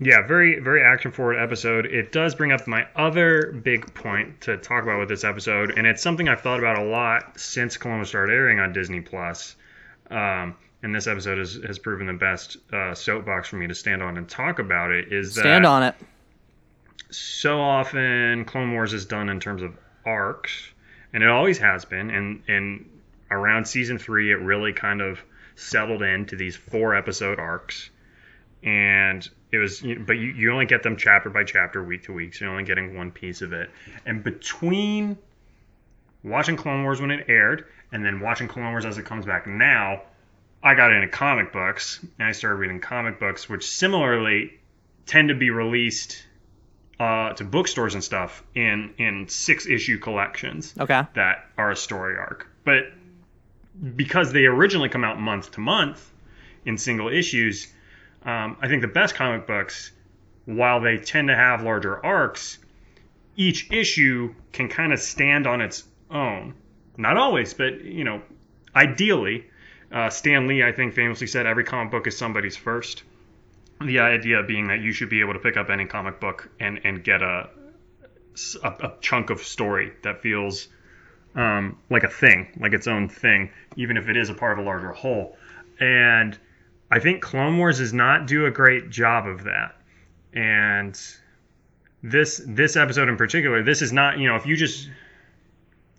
[0.00, 1.86] yeah, very very action forward episode.
[1.86, 5.86] It does bring up my other big point to talk about with this episode, and
[5.86, 9.56] it's something I've thought about a lot since Columbus started airing on Disney Plus.
[10.10, 14.02] Um, and this episode has, has proven the best uh, soapbox for me to stand
[14.02, 15.12] on and talk about it.
[15.12, 15.94] Is that Stand on it.
[17.10, 19.76] so often Clone Wars is done in terms of
[20.06, 20.52] arcs,
[21.12, 22.10] and it always has been.
[22.10, 22.88] And and
[23.30, 25.20] around season three, it really kind of
[25.56, 27.90] settled into these four episode arcs,
[28.62, 29.80] and it was.
[29.80, 32.34] But you, you only get them chapter by chapter, week to week.
[32.34, 33.70] So you're only getting one piece of it.
[34.04, 35.18] And between
[36.22, 39.46] watching Clone Wars when it aired, and then watching Clone Wars as it comes back
[39.46, 40.02] now,
[40.62, 44.58] I got into comic books, and I started reading comic books, which similarly
[45.06, 46.24] tend to be released
[47.00, 51.02] uh, to bookstores and stuff in in six issue collections Okay.
[51.14, 52.48] that are a story arc.
[52.64, 52.92] But
[53.96, 56.10] because they originally come out month to month,
[56.64, 57.72] in single issues.
[58.24, 59.92] Um, I think the best comic books,
[60.44, 62.58] while they tend to have larger arcs,
[63.36, 66.54] each issue can kind of stand on its own.
[66.96, 68.22] Not always, but you know,
[68.74, 69.46] ideally,
[69.92, 73.04] uh, Stan Lee I think famously said every comic book is somebody's first.
[73.80, 76.80] The idea being that you should be able to pick up any comic book and
[76.82, 77.48] and get a
[78.62, 80.68] a, a chunk of story that feels
[81.34, 84.64] um, like a thing, like its own thing, even if it is a part of
[84.64, 85.36] a larger whole.
[85.80, 86.36] And
[86.90, 89.76] I think Clone Wars does not do a great job of that.
[90.32, 90.98] And
[92.02, 94.88] this this episode in particular, this is not you know if you just,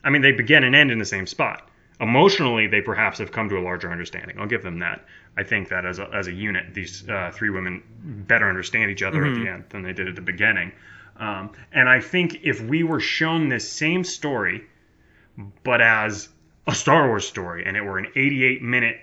[0.03, 1.67] I mean they begin and end in the same spot.
[2.01, 4.39] Emotionally, they perhaps have come to a larger understanding.
[4.39, 5.05] I'll give them that.
[5.35, 7.83] I think that as a, as a unit, these uh, three women
[8.25, 9.41] better understand each other mm-hmm.
[9.41, 10.71] at the end than they did at the beginning.
[11.17, 14.65] Um, and I think if we were shown this same story,
[15.63, 16.29] but as
[16.67, 19.01] a Star Wars story, and it were an 88 minute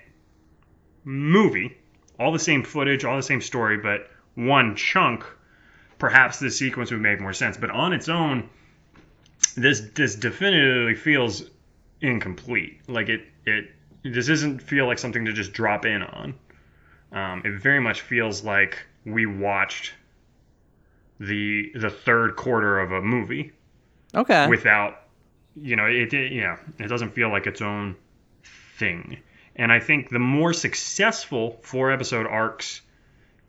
[1.07, 1.77] movie,
[2.19, 5.25] all the same footage, all the same story, but one chunk
[5.97, 7.57] perhaps this sequence would make more sense.
[7.57, 8.49] But on its own,
[9.55, 11.43] this this definitively feels
[12.01, 12.81] incomplete.
[12.87, 13.71] Like it it
[14.03, 16.33] this doesn't feel like something to just drop in on.
[17.11, 19.93] Um, it very much feels like we watched
[21.19, 23.53] the the third quarter of a movie.
[24.13, 24.47] Okay.
[24.47, 25.03] Without,
[25.55, 27.95] you know, it, it yeah, it doesn't feel like its own
[28.77, 29.17] thing.
[29.57, 32.81] And I think the more successful four episode arcs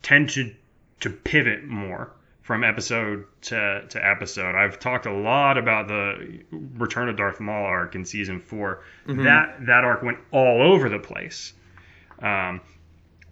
[0.01, 0.53] tend to
[1.01, 4.55] to pivot more from episode to, to episode.
[4.55, 9.23] I've talked a lot about the Return of Darth Maul arc in season 4 mm-hmm.
[9.23, 11.53] That that arc went all over the place,
[12.23, 12.59] um,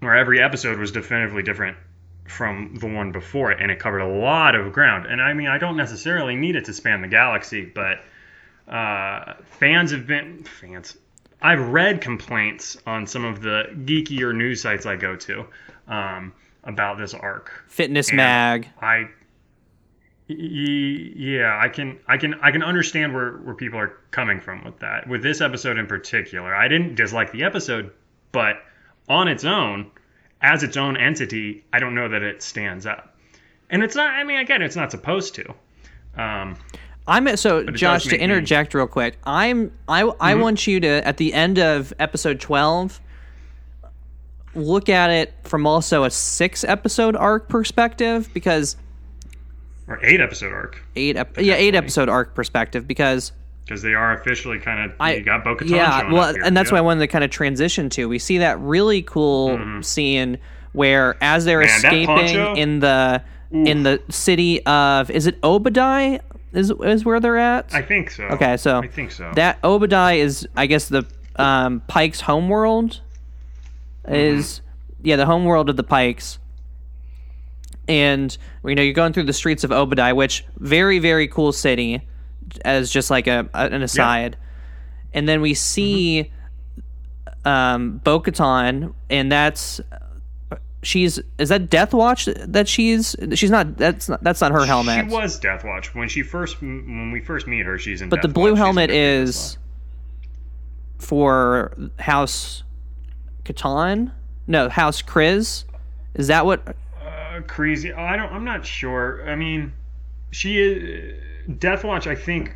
[0.01, 1.77] where every episode was definitively different
[2.27, 5.07] from the one before it, and it covered a lot of ground.
[5.07, 7.99] And I mean, I don't necessarily need it to span the galaxy, but
[8.71, 10.95] uh, fans have been fans.
[11.41, 15.45] I've read complaints on some of the geekier news sites I go to.
[15.87, 16.33] Um,
[16.67, 17.51] about this arc.
[17.67, 18.67] Fitness and mag.
[18.79, 19.09] I
[20.27, 24.79] yeah, I can I can I can understand where where people are coming from with
[24.79, 25.07] that.
[25.07, 27.91] With this episode in particular, I didn't dislike the episode,
[28.33, 28.57] but
[29.07, 29.89] on its own,
[30.41, 33.15] as its own entity, I don't know that it stands up.
[33.69, 34.09] And it's not.
[34.09, 35.53] I mean, again, it's not supposed to.
[36.17, 36.57] Um,
[37.07, 38.79] I'm so Josh to interject me...
[38.79, 39.17] real quick.
[39.23, 40.41] I'm I I mm-hmm.
[40.41, 42.99] want you to at the end of episode twelve
[44.55, 48.75] look at it from also a six episode arc perspective because
[49.87, 50.83] or eight episode arc.
[50.95, 53.31] Eight, ep- yeah, eight episode arc perspective because
[53.63, 56.81] because they are officially kind of I got bo Yeah, well, and that's what I
[56.81, 58.09] wanted to kind of transition to.
[58.09, 59.81] We see that really cool mm-hmm.
[59.81, 60.37] scene
[60.73, 66.19] where as they're Man, escaping in the in the city of is it Oba Diah
[66.57, 67.73] is is where they're at?
[67.73, 68.23] I think so.
[68.23, 69.31] Okay, so I think so.
[69.35, 71.05] That Oba Diah is I guess the
[71.35, 73.01] um, Pike's homeworld
[74.07, 75.07] is mm-hmm.
[75.07, 76.39] yeah the homeworld of the Pikes.
[77.87, 78.35] And
[78.65, 82.01] you know you're going through the streets of Oba Diah, which very very cool city,
[82.65, 84.35] as just like a, an aside.
[85.13, 86.31] And then we see
[87.25, 87.47] mm-hmm.
[87.47, 89.79] um, Bo-Katan, and that's
[90.83, 95.05] she's is that Death Watch that she's she's not that's not that's not her helmet.
[95.09, 97.77] She was Death Watch when she first when we first meet her.
[97.77, 98.09] She's in.
[98.09, 98.59] But Death the blue Watch.
[98.59, 99.57] helmet is
[100.99, 102.63] for House
[103.43, 104.11] Katan?
[104.47, 105.63] No, House Kryze.
[106.13, 106.67] Is that what?
[106.67, 107.95] Uh, Kryze.
[107.95, 108.31] I don't.
[108.31, 109.29] I'm not sure.
[109.29, 109.73] I mean,
[110.31, 111.19] she is
[111.49, 112.07] Deathwatch.
[112.07, 112.55] I think.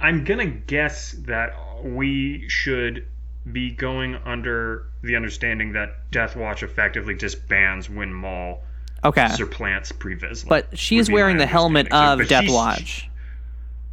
[0.00, 3.06] I'm gonna guess that we should
[3.50, 8.62] be going under the understanding that Deathwatch effectively disbands when Maul
[9.04, 9.28] okay.
[9.28, 10.48] supplants Pre Vizsla.
[10.48, 13.04] But she's wearing the helmet of Deathwatch.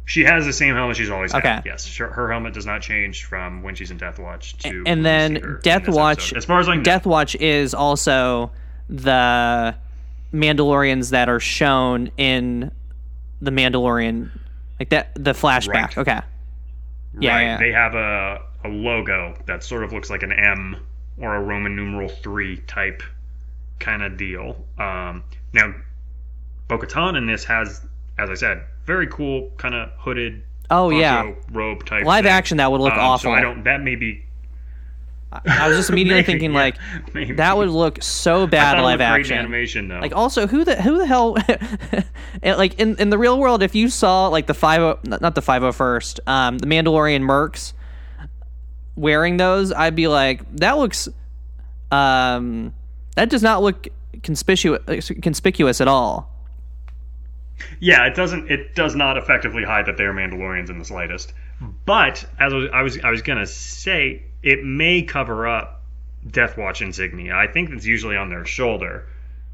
[0.04, 1.48] She has the same helmet she's always okay.
[1.48, 1.66] had.
[1.66, 4.82] Yes, her helmet does not change from when she's in Death Watch to.
[4.84, 8.50] And then Death Watch, as far as I know, Death Watch is also
[8.88, 9.74] the
[10.32, 12.72] Mandalorians that are shown in
[13.40, 14.30] the Mandalorian,
[14.80, 15.96] like that the flashback.
[15.96, 15.98] Right.
[15.98, 16.20] Okay.
[17.20, 17.42] Yeah, right.
[17.42, 20.76] yeah, They have a a logo that sort of looks like an M
[21.22, 23.02] or a Roman numeral three type
[23.78, 24.56] kind of deal.
[24.76, 25.22] Um,
[25.54, 25.74] now,
[26.68, 27.80] Bo-Katan in this has,
[28.18, 30.42] as I said, very cool kind of hooded.
[30.70, 32.04] Oh yeah, robe type.
[32.04, 32.32] Live thing.
[32.32, 33.30] action that would look um, awful.
[33.30, 33.64] So I don't.
[33.64, 34.24] That may be.
[35.32, 36.76] I was just immediately maybe, thinking like
[37.14, 39.38] yeah, that would look so bad live action.
[39.38, 40.00] animation though.
[40.00, 41.36] Like also who the who the hell
[42.42, 46.20] like in in the real world if you saw like the 50 not the 501st
[46.26, 47.72] um the Mandalorian mercs
[48.96, 51.08] wearing those I'd be like that looks
[51.90, 52.74] um
[53.16, 53.88] that does not look
[54.22, 56.30] conspicuous conspicuous at all.
[57.80, 58.50] Yeah, it doesn't.
[58.50, 61.32] It does not effectively hide that they're Mandalorians in the slightest.
[61.84, 65.82] But as I was, I was, gonna say, it may cover up
[66.28, 67.34] Death Watch insignia.
[67.36, 69.06] I think it's usually on their shoulder.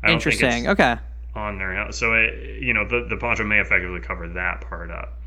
[0.03, 0.68] I don't think it's Interesting.
[0.68, 0.97] Okay.
[1.34, 5.20] on their so it, you know the the poncho may effectively cover that part up.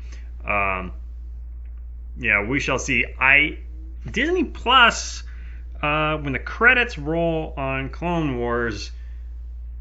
[0.44, 0.92] Um,
[2.18, 3.04] yeah, we shall see.
[3.20, 3.58] I
[4.10, 5.22] Disney Plus
[5.82, 8.90] uh, when the credits roll on Clone Wars.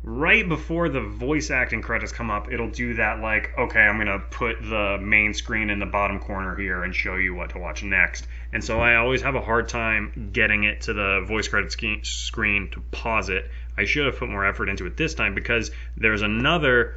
[0.04, 4.18] Right before the voice acting credits come up, it'll do that like, okay, I'm gonna
[4.18, 7.84] put the main screen in the bottom corner here and show you what to watch
[7.84, 8.26] next.
[8.52, 12.70] And so I always have a hard time getting it to the voice credit screen
[12.72, 13.48] to pause it.
[13.78, 16.96] I should have put more effort into it this time because there's another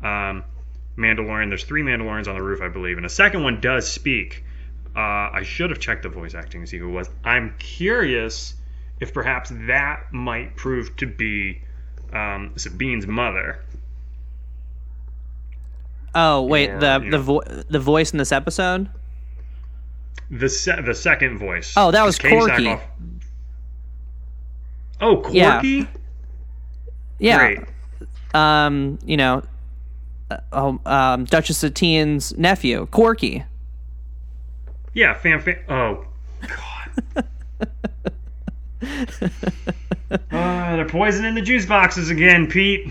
[0.00, 0.44] um,
[0.96, 1.48] Mandalorian.
[1.48, 4.44] There's three Mandalorians on the roof, I believe, and a second one does speak.
[4.96, 7.10] Uh, I should have checked the voice acting to see who it was.
[7.24, 8.54] I'm curious
[8.98, 11.60] if perhaps that might prove to be
[12.14, 13.60] um, Sabine's mother.
[16.14, 17.22] Oh wait, Or, the the know.
[17.22, 18.88] vo- the voice in this episode.
[20.30, 21.74] The se- the second voice.
[21.76, 22.48] Oh, that was Katee Korkie.
[22.66, 22.80] Sackhoff-
[24.98, 25.60] Oh, Yeah.
[25.60, 25.88] Korkie.
[27.18, 27.36] Yeah.
[27.38, 27.58] Great.
[28.34, 29.42] Um, you know,
[30.30, 33.44] uh, oh, um, Duchess Satine's nephew, Korkie.
[34.96, 35.58] Yeah, fan, fan.
[35.68, 36.06] Oh,
[36.48, 37.24] God.
[40.30, 42.90] uh, they're poisoning the juice boxes again, Pete.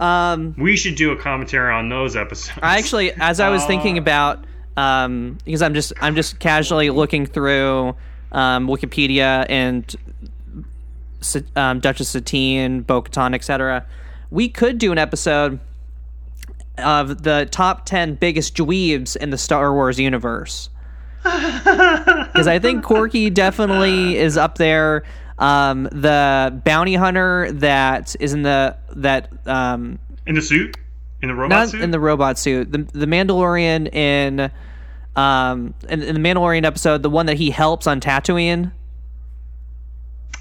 [0.00, 2.58] Um, We should do a commentary on those episodes.
[2.60, 4.44] I actually, as I was thinking Uh, about,
[4.76, 7.94] um, because I'm just I'm just casually looking through
[8.32, 9.94] um, Wikipedia and
[11.54, 13.86] um, Duchess Satine, Bo-Katan, etc.
[14.32, 15.60] We could do an episode
[16.78, 20.68] of the top ten biggest dweebs in the Star Wars universe.
[22.32, 25.04] Because I think Korkie definitely is up there.
[25.38, 30.76] Um, the bounty hunter that is in the that um, in the suit,
[31.22, 31.82] in the robot not suit.
[31.82, 32.70] in the robot suit.
[32.72, 34.50] The the Mandalorian in
[35.14, 38.72] um in, in the Mandalorian episode, the one that he helps on Tatooine.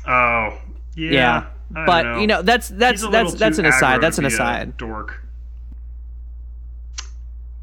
[0.07, 0.57] oh,
[0.95, 1.11] yeah.
[1.11, 1.45] Yeah,
[1.85, 4.01] but don't you know that's that's that's that's an aside.
[4.01, 4.77] That's an aside.
[4.77, 5.21] Dork.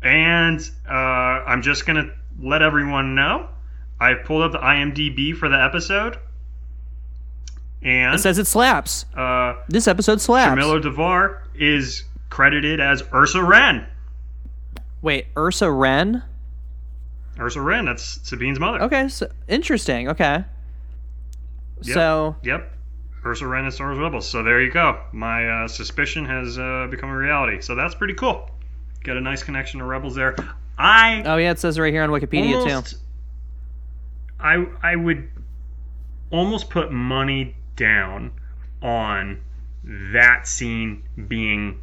[0.03, 2.11] And uh, I'm just gonna
[2.43, 3.49] let everyone know.
[4.01, 6.19] I've pulled up the IMDb for the episode,
[7.83, 9.05] and It says it slaps.
[9.17, 10.57] uh, This episode slaps.
[10.57, 13.87] Miller Devar is credited as Ursa Wren.
[15.03, 16.23] Wait, Ursa Wren.
[17.39, 18.83] Ursa Wren, that's Sabine's mother.
[18.83, 20.09] Okay, so interesting.
[20.09, 20.45] Okay.
[21.83, 21.95] Yep.
[21.95, 22.71] So Yep.
[23.25, 24.29] Ursa Wren is Star Wars Rebels.
[24.29, 25.01] So there you go.
[25.13, 27.61] My uh, suspicion has uh, become a reality.
[27.61, 28.51] So that's pretty cool.
[29.05, 30.35] Got a nice connection to Rebels there.
[30.79, 32.99] I oh yeah, it says right here on Wikipedia almost, too.
[34.41, 35.29] I I would
[36.31, 38.33] almost put money down
[38.83, 39.41] on
[39.85, 41.79] that scene being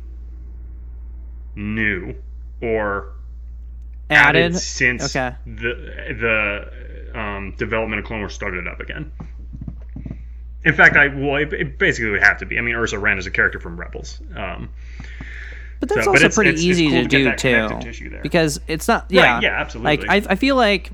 [1.56, 2.16] new
[2.62, 3.14] or
[4.10, 4.56] Added.
[4.58, 5.36] since Okay.
[5.46, 6.66] the
[7.14, 9.12] the um, development of Clone Wars started up again.
[10.66, 12.58] In fact, I well, it, it basically would have to be.
[12.58, 14.20] I mean, Ursa Wren is a character from Rebels.
[14.36, 14.70] Um,
[15.80, 18.20] But that's So- but also it's- pretty it's- it's easy cool to to do too,
[18.22, 19.06] because it's not.
[19.10, 19.98] Yeah, yeah, absolutely.
[20.08, 20.92] Like I, I feel like,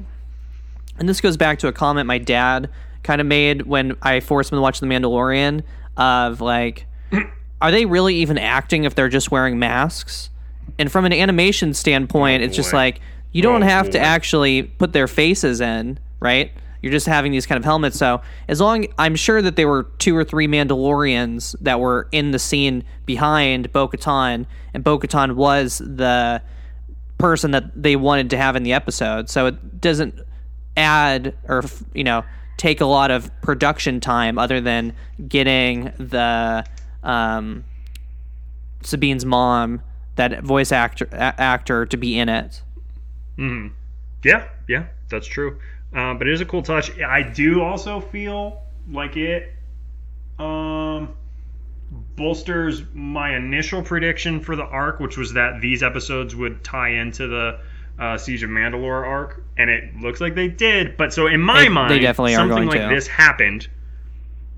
[0.99, 2.69] and this goes back to a comment my dad
[3.03, 5.63] kind of made when I forced him to watch The Mandalorian.
[5.97, 6.85] Of like,
[7.61, 10.29] are they really even acting if they're just wearing masks?
[10.77, 12.99] And from an animation standpoint, it's just oh, like
[13.31, 16.51] you don't Oh, have to actually put their faces in, right?
[16.85, 17.97] You're just having these kind of helmets.
[17.97, 22.29] So as long I'm sure that there were two or three Mandalorians that were in
[22.29, 26.43] the scene behind Bo-Katan, and Bo-Katan was the
[27.17, 29.31] person that they wanted to have in the episode.
[29.31, 30.19] So it doesn't
[30.77, 31.63] add or
[31.95, 32.23] you know
[32.57, 34.93] take a lot of production time other than
[35.27, 36.63] getting the
[37.01, 37.65] um,
[38.83, 39.81] Sabine's mom,
[40.17, 42.61] that voice actor actor, to be in it.
[43.37, 43.69] Hmm.
[44.23, 45.57] Yeah, yeah, that's true.
[45.95, 46.99] Um, but it is a cool touch.
[46.99, 49.51] I do also feel like it
[50.37, 51.15] um,
[52.15, 57.27] bolsters my initial prediction for the arc, which was that these episodes would tie into
[57.27, 57.59] the
[57.97, 60.97] uh, Siege of Mandalore arc, and it looks like they did.
[60.97, 62.89] But so in my They- mind, they definitely something like to.
[62.93, 63.67] this happened.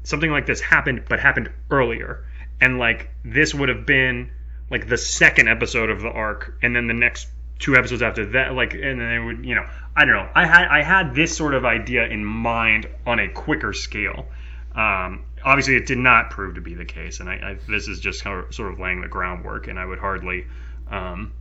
[0.04, 2.24] Something like this happened, but happened earlier,
[2.62, 4.32] and like this would have been
[4.72, 7.28] like the second episode of the arc, and then the next
[7.60, 10.30] two episodes after that, like, and then it would, you know, I don't know.
[10.36, 14.28] I had I had this sort of idea in mind on a quicker scale.
[14.76, 18.00] Um, obviously, it did not prove to be the case, and I, I this is
[18.00, 20.46] just kind of, sort of laying the groundwork, and I would hardly
[20.90, 21.34] um,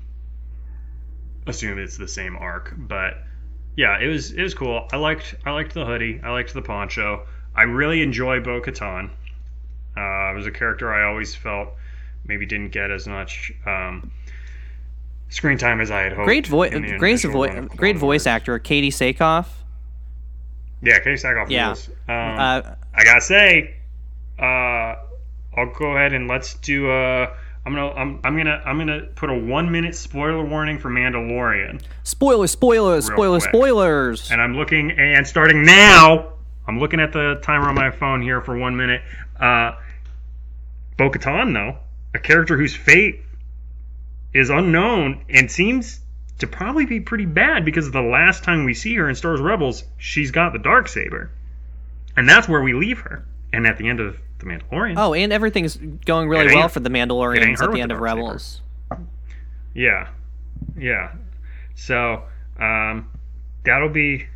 [1.46, 3.22] assume it's the same arc, but
[3.76, 4.88] yeah, it was it was cool.
[4.90, 6.20] I liked I liked the hoodie.
[6.22, 7.26] I liked the poncho.
[7.54, 9.10] I really enjoy Bo Katan.
[9.96, 11.68] Uh, it was a character I always felt
[12.26, 14.10] maybe didn't get as much um,
[15.28, 16.24] screen time as I had hoped.
[16.26, 19.46] Great voice, great voice, great voice actor, Katee Sackhoff.
[20.82, 21.70] Yeah, Katee Sackhoff Yeah.
[21.70, 21.76] Um,
[22.38, 23.76] Uh, I gotta say,
[24.38, 24.96] uh,
[25.56, 27.28] I'll go ahead and let's do a.
[27.64, 31.82] I'm gonna I'm, I'm gonna I'm gonna put a one minute spoiler warning for Mandalorian,
[32.04, 33.54] Spoilers, spoilers, spoilers, quick.
[33.54, 34.30] spoilers.
[34.30, 36.32] and I'm looking and starting now.
[36.68, 39.02] I'm looking at the timer on my phone here for one minute.
[39.38, 39.72] Uh,
[40.96, 41.78] Bo-Katan, though,
[42.14, 43.20] a character whose fate
[44.36, 46.00] is unknown and seems
[46.38, 49.40] to probably be pretty bad because the last time we see her in Star Wars
[49.40, 51.30] Rebels, she's got the dark saber,
[52.16, 53.24] and that's where we leave her.
[53.52, 56.90] And at the end of the Mandalorian, Oh, and everything's going really well for the
[56.90, 58.20] Mandalorians at the end the of dark saber.
[58.20, 58.60] Rebels.
[59.74, 60.08] Yeah,
[60.76, 61.12] yeah.
[61.74, 62.22] So
[62.58, 63.08] um,
[63.64, 64.26] that'll be.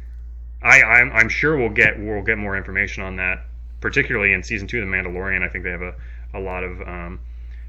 [0.63, 3.45] I I'm, I'm sure we'll get we'll get more information on that,
[3.81, 5.43] particularly in season two of the Mandalorian.
[5.43, 5.95] I think they have a
[6.35, 7.21] a lot of um,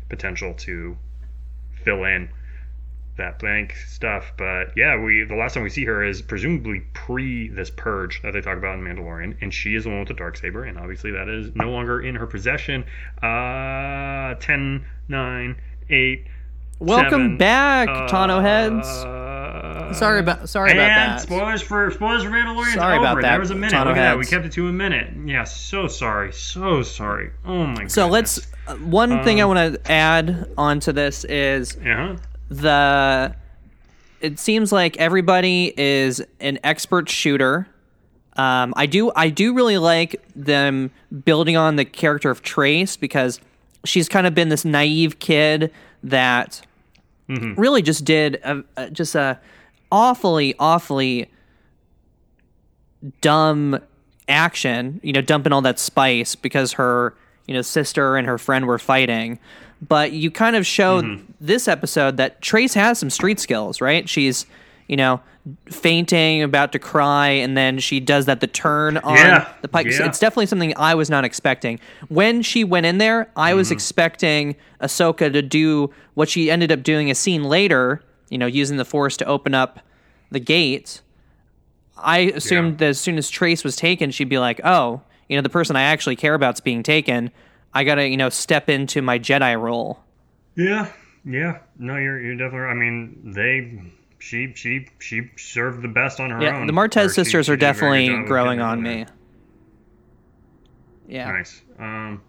[0.10, 0.98] potential to
[1.84, 2.30] fill in
[3.18, 4.34] that blank stuff.
[4.38, 8.34] But yeah, we the last time we see her is presumably pre this purge that
[8.34, 10.78] they talk about in Mandalorian, and she is the one with the dark saber, and
[10.78, 12.84] obviously that is no longer in her possession.
[13.22, 15.56] Uh, 10, 9,
[15.90, 16.28] 8.
[16.80, 18.88] Welcome seven, back, Tano heads.
[18.88, 21.22] Uh, Sorry about sorry and about that.
[21.22, 22.74] spoilers for spoilers for Mandalorian.
[22.74, 23.22] Sorry about over.
[23.22, 23.74] that, There was a minute.
[23.74, 24.18] Tano Look at that.
[24.18, 25.14] We kept it to a minute.
[25.26, 27.32] Yeah, so sorry, so sorry.
[27.46, 27.92] Oh my god.
[27.92, 28.48] So let's.
[28.72, 32.16] Uh, one thing I want to add onto this is Yeah.
[32.50, 33.36] the.
[34.22, 37.68] It seems like everybody is an expert shooter.
[38.38, 40.92] Um, I do I do really like them
[41.26, 43.40] building on the character of Trace because
[43.84, 45.72] she's kind of been this naive kid
[46.04, 46.62] that
[47.28, 49.40] really just did a, a, just a
[49.92, 51.30] awfully awfully
[53.22, 53.80] dumb
[54.28, 57.16] action, you know, dumping all that spice because her,
[57.52, 59.38] you know, sister and her friend were fighting.
[59.86, 64.08] But you kind of showed this episode that Trace has some street skills, right?
[64.08, 64.46] She's,
[64.88, 65.20] you know,
[65.70, 69.88] fainting, about to cry, and then she does that the turn on Yeah, the pike.
[69.88, 70.06] yeah.
[70.06, 71.80] It's definitely something I was not expecting.
[72.10, 73.58] When she went in there, I Mm-hmm.
[73.58, 78.46] was expecting Ahsoka to do what she ended up doing a scene later, you know,
[78.46, 79.80] using the force to open up
[80.30, 81.02] the gate.
[81.98, 85.42] I assumed that as soon as Trace was taken, she'd be like, "Oh, you know,
[85.42, 87.32] the person I actually care about's being taken.
[87.74, 90.00] I gotta, you know, step into my Jedi role."
[90.56, 90.92] Yeah.
[91.26, 91.60] Yeah.
[91.80, 92.68] No, you're you're definitely.
[92.68, 93.82] I mean, they.
[94.20, 96.68] She she she served the best on her Yeah, own.
[96.68, 99.06] the Martez sisters she are did a very good definitely growing on me.
[101.08, 101.32] Yeah.
[101.32, 101.62] Nice.
[101.80, 102.22] Um,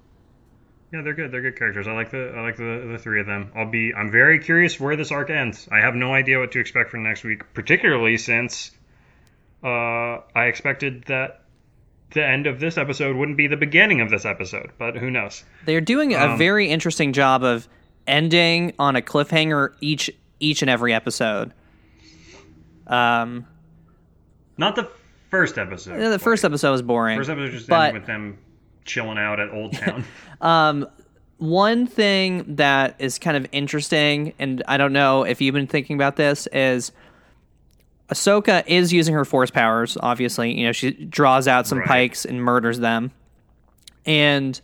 [0.92, 1.30] yeah, they're good.
[1.32, 1.86] They're good characters.
[1.88, 3.50] I like the I like the the three of them.
[3.54, 3.92] I'll be.
[3.94, 5.68] I'm very curious where this arc ends.
[5.70, 8.70] I have no idea what to expect for next week, particularly since
[9.62, 11.41] uh, I expected that
[12.14, 14.70] the end of this episode wouldn't be the beginning of this episode.
[14.78, 15.44] But who knows?
[15.64, 17.68] They're doing a Um, very interesting job of
[18.06, 20.10] ending on a cliffhanger each
[20.40, 21.52] each and every episode.
[22.86, 23.46] Um,
[24.58, 24.88] Not the
[25.30, 25.98] first episode.
[26.10, 27.18] the first episode was boring.
[27.18, 28.38] First episode just but- with them
[28.84, 30.04] chilling out at Old Town.
[30.40, 30.86] Um,
[31.38, 35.96] one thing that is kind of interesting, and I don't know if you've been thinking
[35.96, 36.92] about this, is
[38.12, 39.96] Ahsoka is using her force powers.
[40.00, 41.88] Obviously, you know she draws out some Right.
[41.88, 43.10] pikes and murders them.
[44.06, 44.60] And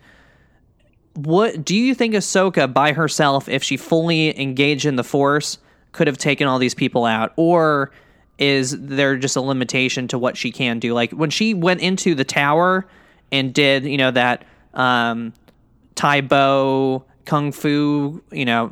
[1.14, 5.58] what do you think Ahsoka by herself, if she fully engaged in the force,
[5.92, 7.90] could have taken all these people out, or
[8.38, 10.94] is there just a limitation to what she can do?
[10.94, 12.86] Like when she went into the tower
[13.32, 14.44] and did, you know, that
[14.74, 15.32] um,
[15.96, 18.70] Tae Bo kung fu, you know,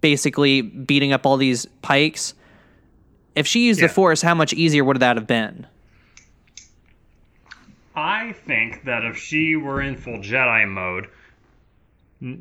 [0.00, 2.34] basically beating up all these pikes.
[3.34, 3.88] If she used Yeah.
[3.88, 5.66] the force, how much easier would that have been?
[7.96, 11.08] I think that if she were in full Jedi mode,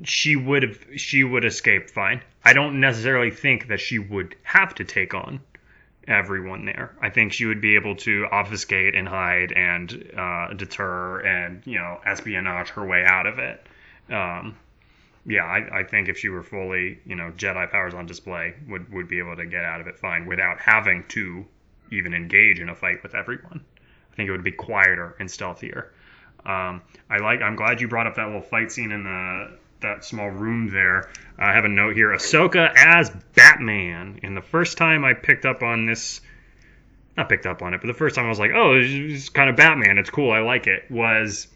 [0.03, 2.21] she would have she would escape fine.
[2.43, 5.41] I don't necessarily think that she would have to take on
[6.07, 6.91] everyone there.
[7.01, 11.77] I think she would be able to obfuscate and hide and uh, deter and you
[11.77, 13.65] know espionage her way out of it.
[14.09, 14.55] Um,
[15.25, 18.91] yeah, I, I think if she were fully you know Jedi powers on display, would
[18.91, 21.45] would be able to get out of it fine without having to
[21.91, 23.63] even engage in a fight with everyone.
[24.11, 25.91] I think it would be quieter and stealthier.
[26.45, 27.41] Um, I like.
[27.41, 31.09] I'm glad you brought up that little fight scene in the that small room there.
[31.37, 34.19] I have a note here: Ahsoka as Batman.
[34.23, 36.19] And the first time I picked up on this,
[37.15, 39.49] not picked up on it, but the first time I was like, "Oh, it's kind
[39.49, 39.97] of Batman.
[39.97, 40.31] It's cool.
[40.31, 41.47] I like it." Was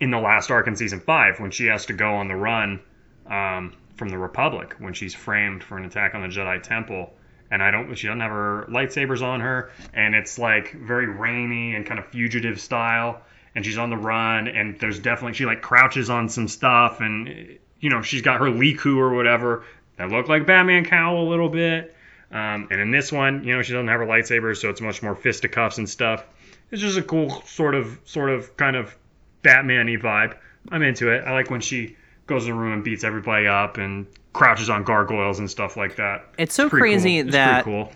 [0.00, 2.80] in the last arc in season five when she has to go on the run
[3.26, 7.12] um, from the Republic when she's framed for an attack on the Jedi Temple.
[7.50, 7.94] And I don't.
[7.94, 12.06] She doesn't have her lightsabers on her, and it's like very rainy and kind of
[12.08, 13.22] fugitive style.
[13.54, 17.58] And she's on the run, and there's definitely she like crouches on some stuff, and
[17.80, 19.64] you know she's got her Lekku or whatever
[19.96, 21.94] that look like Batman cowl a little bit.
[22.30, 25.02] Um, and in this one, you know she doesn't have her lightsabers, so it's much
[25.02, 26.24] more fisticuffs and stuff.
[26.70, 28.94] It's just a cool sort of sort of kind of
[29.42, 30.36] Batman-y vibe.
[30.70, 31.24] I'm into it.
[31.24, 34.84] I like when she goes in the room and beats everybody up and crouches on
[34.84, 36.26] gargoyles and stuff like that.
[36.38, 37.32] It's so pretty crazy cool.
[37.32, 37.92] That cool.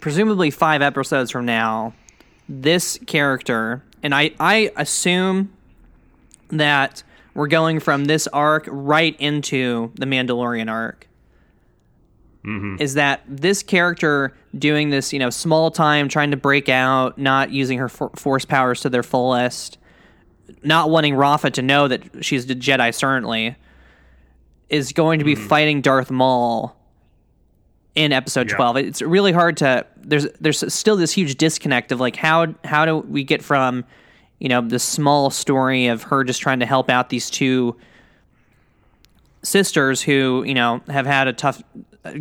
[0.00, 1.94] presumably five episodes from now,
[2.48, 5.52] this character, and I, I assume
[6.50, 7.02] that
[7.34, 11.08] we're going from this arc right into the Mandalorian arc.
[12.44, 12.80] Mm-hmm.
[12.80, 17.50] Is that this character doing this, you know, small time, trying to break out, not
[17.50, 19.78] using her for- force powers to their fullest,
[20.62, 23.56] not wanting Rafa to know that she's a Jedi, certainly,
[24.68, 25.46] is going to be hmm.
[25.46, 26.76] fighting Darth Maul
[27.94, 28.56] in episode Yeah.
[28.56, 32.84] 12 it's really hard to there's there's still this huge disconnect of like how how
[32.84, 33.84] do we get from
[34.38, 37.74] you know the small story of her just trying to help out these two
[39.42, 41.62] sisters who you know have had a tough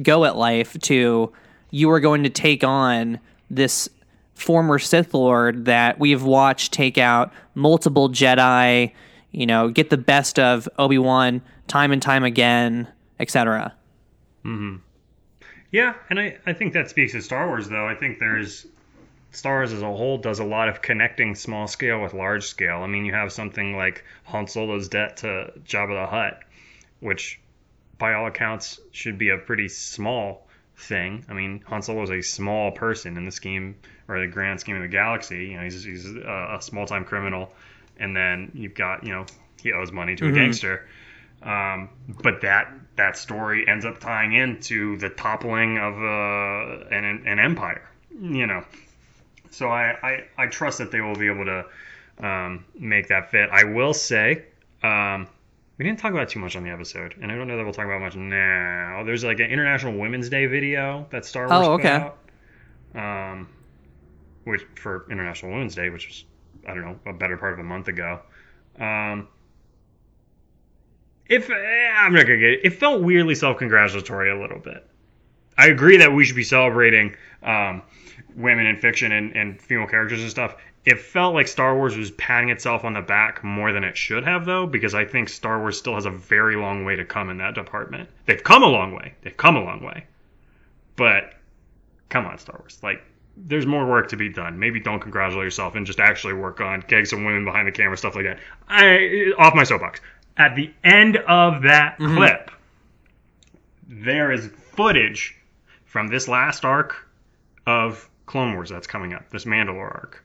[0.02, 1.32] go at life to
[1.72, 3.20] you are going to take on
[3.50, 3.90] this
[4.36, 8.92] former Sith Lord that we've watched take out multiple Jedi,
[9.32, 12.88] you know, get the best of Obi Wan time and time again,
[13.20, 13.74] etc.
[14.44, 14.78] Hmm.
[15.72, 17.88] Yeah, and I, I think that speaks to Star Wars, though.
[17.88, 18.68] I think there's
[19.32, 22.78] Star Wars as a whole does a lot of connecting small scale with large scale.
[22.78, 26.40] I mean, you have something like Han Solo's debt to Jabba the Hutt,
[27.00, 27.42] which,
[27.98, 30.45] by all accounts, should be a pretty small
[30.78, 31.26] thing.
[31.30, 33.76] I mean, Han Solo is a small person in the scheme
[34.08, 35.48] or the grand scheme of the galaxy.
[35.48, 37.52] You know, he's, he's a, a small time criminal,
[37.98, 39.26] and then you've got you know
[39.62, 40.88] he owes money to a gangster.
[41.42, 41.90] Um,
[42.24, 47.88] but that that story ends up tying into the toppling of uh, an, an empire,
[48.10, 48.64] you know.
[49.52, 51.66] So I, I, I trust that they will be able to
[52.26, 53.50] um, make that fit.
[53.52, 54.46] I will say,
[54.84, 55.28] um,
[55.78, 57.64] we didn't talk about it too much on the episode, and I don't know that
[57.64, 59.04] we'll talk about much now.
[59.06, 62.12] There's like an International Women's Day video that Star Wars Oh, put okay.
[62.96, 63.50] out, um,
[64.46, 66.26] which for International Women's Day, which was
[66.68, 68.22] I don't know a better part of a month ago.
[68.80, 69.28] Um,
[71.28, 71.54] if eh,
[71.98, 74.88] I'm not gonna get it, it felt weirdly self-congratulatory a little bit.
[75.58, 77.82] I agree that we should be celebrating um,
[78.36, 80.56] women in fiction and, and female characters and stuff.
[80.86, 84.24] It felt like Star Wars was patting itself on the back more than it should
[84.24, 87.30] have, though, because I think Star Wars still has a very long way to come
[87.30, 88.10] in that department.
[88.26, 89.16] They've come a long way.
[89.24, 90.06] They've come a long way.
[90.96, 91.34] But
[92.10, 92.78] come on, Star Wars.
[92.84, 93.04] Like,
[93.36, 94.60] there's more work to be done.
[94.60, 97.98] Maybe don't congratulate yourself and just actually work on getting some women behind the camera,
[97.98, 98.40] stuff like that.
[98.70, 100.02] I off my soapbox.
[100.38, 102.16] At the end of that mm-hmm.
[102.16, 102.52] clip,
[103.88, 105.36] there is footage
[105.86, 106.96] from this last arc
[107.66, 110.25] of Clone Wars that's coming up, this Mandalore arc,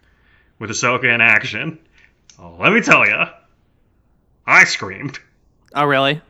[0.60, 1.78] with Ahsoka in action.
[2.38, 3.24] Let me tell you,
[4.46, 5.18] I screamed.
[5.74, 6.20] Oh, really?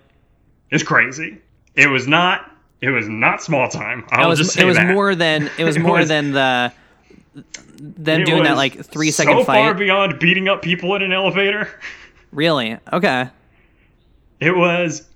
[0.70, 1.39] It's crazy.
[1.74, 2.51] It was not.
[2.81, 4.01] It was not small time.
[4.01, 4.93] It I'll was just say it was that.
[4.95, 6.72] more than it was It more was- than the
[7.78, 11.68] them doing that like three second so far beyond beating up people in an elevator.
[12.33, 12.76] Really?
[12.93, 13.28] Okay.
[14.41, 15.07] It was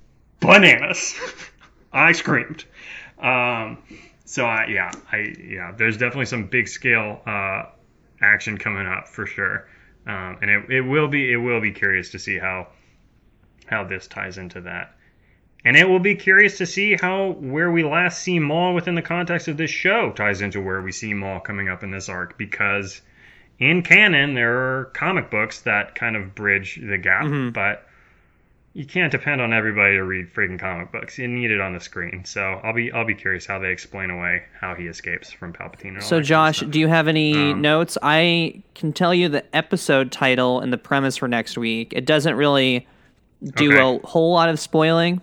[0.41, 1.15] bananas.
[1.93, 2.65] I screamed.
[3.19, 3.79] Um,
[4.25, 5.73] so I, yeah, I yeah.
[5.77, 7.65] There's definitely some big scale uh,
[8.21, 9.69] action coming up for sure,
[10.07, 12.69] um, and it, it will be it will be curious to see how
[13.67, 14.95] how this ties into that,
[15.65, 19.03] and it will be curious to see how where we last see Maul within the
[19.03, 22.37] context of this show ties into where we see Maul coming up in this arc
[22.39, 23.01] because
[23.59, 27.84] in canon there are comic books that kind of bridge the gap, but
[28.77, 31.17] you can't depend on everybody to read freaking comic books.
[31.17, 32.25] You need it on the screen.
[32.25, 36.03] So I'll be I'll be curious how they explain away how he escapes from Palpatine.
[36.03, 37.97] So that kind of Josh, do you have any Um, notes?
[38.03, 41.93] I can tell you the episode title and the premise for next week.
[41.95, 42.87] It doesn't really
[43.55, 43.81] do Okay.
[44.03, 45.21] a whole lot of spoiling.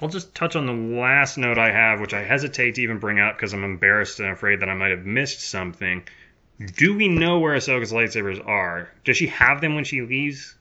[0.00, 3.20] I'll just touch on the last note I have, which I hesitate to even bring
[3.20, 6.02] up because I'm embarrassed and afraid that I might have missed something.
[6.76, 8.88] Do we know where Ahsoka's lightsabers are?
[9.04, 10.56] Does she have them when she leaves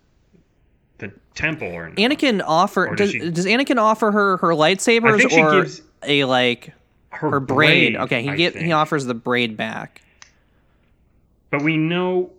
[1.35, 1.97] temple or not?
[1.97, 5.41] Anakin offer Or does, does she- does Anakin offer her her lightsabers I think she
[5.41, 5.65] or
[6.03, 6.73] a like
[7.09, 7.95] her braid?
[7.95, 10.01] Okay, he I get he offers the braid back.
[11.49, 12.31] But we know,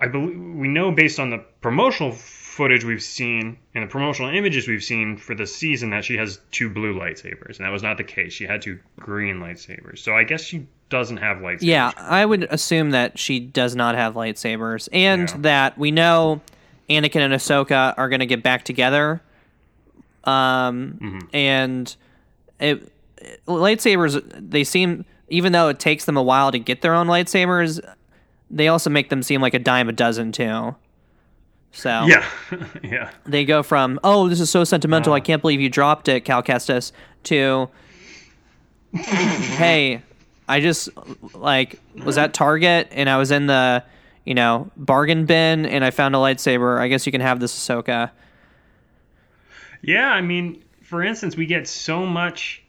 [0.00, 4.68] I believe we know based on the promotional footage we've seen and the promotional images
[4.68, 7.96] we've seen for the season that she has two blue lightsabers, and that was not
[7.96, 8.32] the case.
[8.32, 9.98] She had two green lightsabers.
[9.98, 11.62] So I guess she doesn't have lightsabers.
[11.62, 15.36] Yeah, I would assume that she does not have lightsabers, and Yeah.
[15.38, 16.40] that we know
[16.90, 19.20] Anakin and Ahsoka are going to get back together.
[20.24, 21.18] Um, Mm-hmm.
[21.34, 21.96] and
[22.60, 22.90] it,
[23.46, 27.80] lightsabers they seem even though it takes them a while to get their own lightsabers,
[28.50, 30.74] they also make them seem like a dime a dozen too.
[31.72, 32.24] So Yeah,
[32.82, 33.10] yeah.
[33.26, 35.16] they go from oh this is so sentimental Uh.
[35.16, 36.92] i can't believe you dropped it cal kestis
[37.24, 37.68] to
[38.94, 40.00] hey
[40.48, 40.88] i just
[41.34, 43.82] like was at target and i was in the
[44.24, 46.78] you know, bargain bin and I found a lightsaber.
[46.78, 48.10] I guess you can have this Ahsoka.
[49.82, 52.62] Yeah, I mean, for instance, we get so much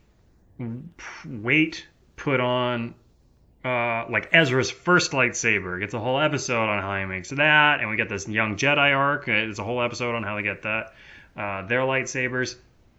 [1.25, 2.95] weight put on
[3.63, 5.79] uh, like Ezra's first lightsaber.
[5.79, 8.95] Gets a whole episode on how he makes that, and we get this young Jedi
[8.95, 9.27] arc.
[9.27, 10.93] It's a whole episode on how they get that.
[11.35, 12.55] Uh, their lightsabers.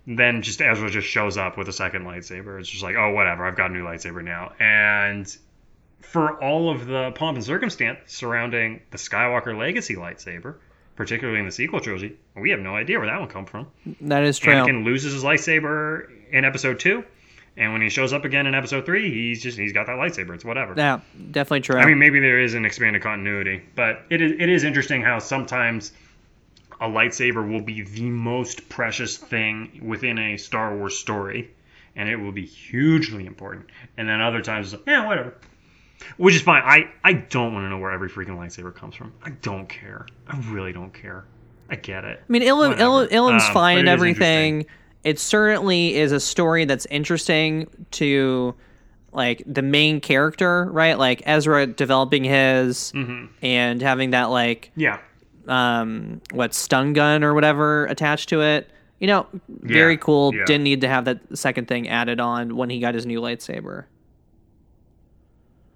[0.09, 2.61] Then just Ezra just shows up with a second lightsaber.
[2.61, 3.45] It's just like, oh, whatever.
[3.45, 4.53] I've got a new lightsaber now.
[4.61, 5.37] And
[6.07, 10.55] for all of the pomp and circumstance surrounding the Skywalker Legacy lightsaber,
[10.95, 13.67] particularly in the sequel trilogy, we have no idea where that one come from.
[14.01, 14.53] That is true.
[14.53, 17.05] Anakin loses his lightsaber in Episode Two,
[17.57, 20.35] and when he shows up again in Episode Three, he's just he's got that lightsaber.
[20.35, 20.75] It's whatever.
[20.77, 21.01] Yeah,
[21.33, 21.77] definitely true.
[21.77, 25.19] I mean, maybe there is an expanded continuity, but it is it is interesting how
[25.19, 25.93] sometimes
[26.81, 31.51] a lightsaber will be the most precious thing within a Star Wars story,
[31.97, 33.67] and it will be hugely important.
[33.97, 35.35] And then other times, it's yeah, whatever.
[36.19, 36.63] Which is fine.
[36.65, 39.13] I, I don't want to know where every freaking lightsaber comes from.
[39.25, 40.07] I don't care.
[40.29, 41.25] I really don't care.
[41.71, 42.21] I get it.
[42.29, 43.07] I mean, Ilum, Whatever.
[43.07, 44.67] Ilum, Ilum's Um, fine and everything.
[45.05, 48.55] It certainly is a story that's interesting to
[49.13, 50.99] like the main character, right?
[50.99, 53.27] Like Ezra developing his Mm-hmm.
[53.43, 54.99] and having that like Yeah.
[55.49, 58.71] um what stun gun or whatever attached to it.
[59.01, 60.35] You know, very Yeah, cool.
[60.35, 60.45] yeah.
[60.47, 63.85] Didn't need to have that second thing added on when he got his new lightsaber.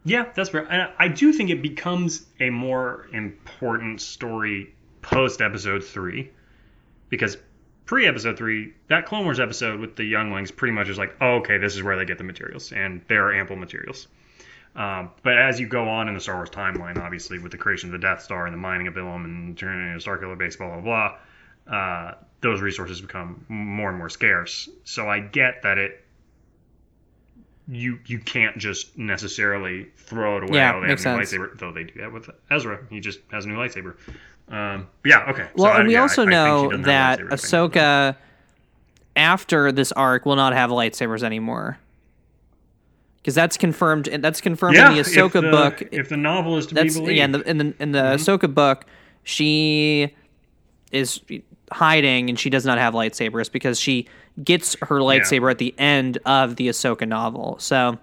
[0.05, 0.71] Yeah, that's fair.
[0.71, 6.31] And I do think it becomes a more important story post episode three,
[7.09, 7.37] because
[7.85, 11.37] pre episode three, that Clone Wars episode with the younglings pretty much is like, oh,
[11.37, 14.09] okay, this is where they get the materials, and there are ample materials.
[14.77, 17.89] Um, but as you go on in the Star Wars timeline, obviously with the creation
[17.89, 20.79] of the Death Star and the mining of Ilum and turning into Starkiller Base, blah
[20.79, 21.17] blah
[21.67, 24.69] blah, uh, those resources become more and more scarce.
[24.85, 26.05] So I get that it
[27.71, 30.57] you you can't just necessarily throw it away.
[30.59, 31.33] Yeah, oh, they makes have sense.
[31.33, 31.59] lightsaber.
[31.59, 33.95] Though they do that with Ezra, he just has a new lightsaber.
[34.49, 35.45] Um, yeah, okay.
[35.57, 37.71] So Well, I- and we yeah, also I know a that lightsaber thing.
[37.71, 38.17] Ahsoka,
[39.17, 41.79] after this arc, will not have lightsabers anymore.
[43.19, 44.07] Because that's confirmed.
[44.07, 45.83] That's confirmed Yeah, in the if Ahsoka the- book.
[45.93, 47.25] If the novel is to be believed, yeah.
[47.25, 48.87] In the in the, in the Ahsoka book,
[49.25, 50.15] she
[50.91, 51.21] is
[51.73, 54.07] hiding and she does not have lightsabers because she
[54.43, 57.57] gets her lightsaber at the end of the Ahsoka novel.
[57.59, 57.99] So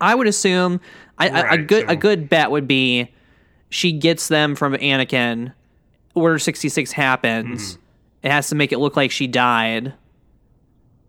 [0.00, 0.80] I would assume
[1.18, 3.10] I, I- a Right, good a so- good bet would be
[3.70, 5.52] she gets them from Anakin.
[6.14, 7.72] Order sixty six happens.
[7.72, 7.80] Mm-hmm.
[8.22, 9.92] It has to make it look like she died.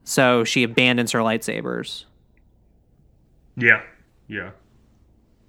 [0.03, 2.05] So she abandons her lightsabers.
[3.55, 3.81] Yeah,
[4.27, 4.51] yeah,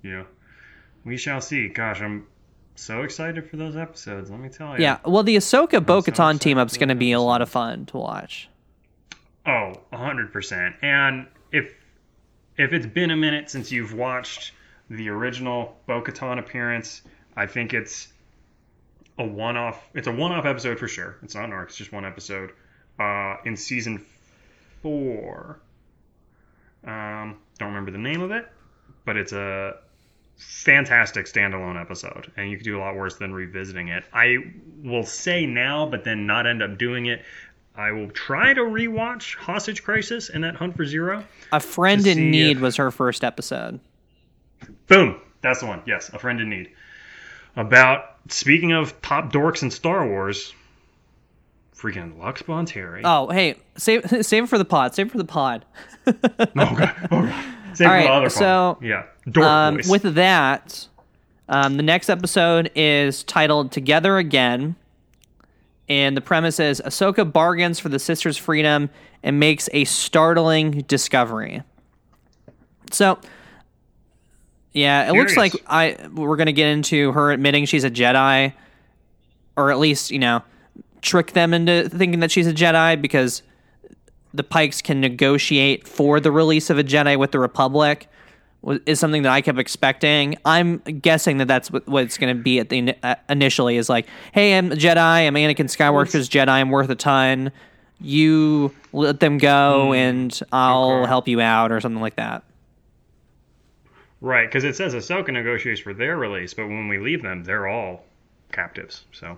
[0.02, 0.24] yeah.
[1.04, 1.68] We shall see.
[1.68, 2.26] Gosh, I'm
[2.80, 4.30] so excited for those episodes.
[4.30, 4.82] Let me tell you.
[4.82, 7.48] Yeah, well, the Ahsoka Bo Katan excited team up's going to be a lot of
[7.48, 8.48] fun to watch.
[9.46, 10.76] Oh, hundred percent.
[10.82, 11.74] And if
[12.58, 14.52] if it's been a minute since you've watched
[14.90, 17.02] the original Bo-Katan appearance,
[17.36, 18.08] I think it's
[19.18, 19.88] a one-off.
[19.94, 21.18] It's a one-off episode for sure.
[21.22, 21.68] It's not an arc.
[21.68, 22.50] It's just one episode.
[22.98, 24.04] Uh, in season
[24.82, 25.60] four.
[26.84, 28.48] Um, don't remember the name of it,
[29.04, 29.76] but it's a
[30.38, 34.04] fantastic standalone episode, and you could do a lot worse than revisiting it.
[34.12, 34.36] I
[34.82, 37.22] will say now, but then not end up doing it.
[37.76, 41.24] I will try to rewatch Hostage Crisis and that Hunt for Ziro.
[41.52, 43.78] A Friend in Need if- was her first episode.
[44.88, 45.82] Boom, that's the one.
[45.86, 46.70] Yes, A Friend in Need.
[47.56, 50.52] About speaking of top dorks in Star Wars,
[51.76, 52.98] freaking Lux Bonteri.
[52.98, 53.02] Eh?
[53.04, 54.94] Oh, hey, save save it for the pod.
[54.94, 55.64] Save it for the pod.
[56.06, 56.12] oh
[56.54, 57.54] god, oh god.
[57.78, 59.04] Save All right, so, yeah,
[59.36, 60.88] Um, with that,
[61.48, 64.74] um, the next episode is titled "Together Again,"
[65.88, 68.90] and the premise is Ahsoka bargains for the sisters' freedom
[69.22, 71.62] and makes a startling discovery.
[72.90, 73.20] So,
[74.72, 78.54] yeah, it looks like I we're gonna get into her admitting she's a Jedi,
[79.56, 80.42] or at least you know
[81.00, 83.42] trick them into thinking that she's a Jedi because
[84.38, 88.08] the Pikes can negotiate for the release of a Jedi with the Republic
[88.86, 90.36] is something that I kept expecting.
[90.44, 93.88] I'm guessing that that's what, what it's going to be at the uh, initially is
[93.88, 97.52] like, hey, I'm a Jedi, I'm Anakin Skywalker's Jedi, I'm worth a ton.
[98.00, 101.08] You let them go, and I'll okay.
[101.08, 102.44] help you out, or something like that.
[104.20, 107.66] right, because it says Ahsoka negotiates for their release, but when we leave them, they're
[107.66, 108.04] all
[108.52, 109.04] captives.
[109.10, 109.36] So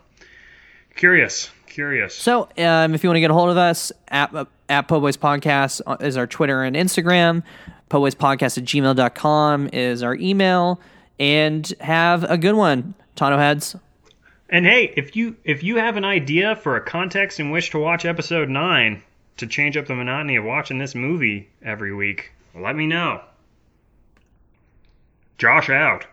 [0.94, 2.14] curious, curious.
[2.14, 4.30] So, um, if you want to get a hold of us, at,
[4.70, 7.42] at Po Boys Podcast uh, is our Twitter and Instagram.
[7.90, 10.80] Po Boys Podcast at gmail.com is our email.
[11.18, 13.76] And have a good one, Tano Heads.
[14.48, 17.78] And hey, if you if you have an idea for a context in which to
[17.78, 19.02] watch episode nine
[19.36, 23.20] to change up the monotony of watching this movie every week, let me know.
[25.38, 26.06] Josh out.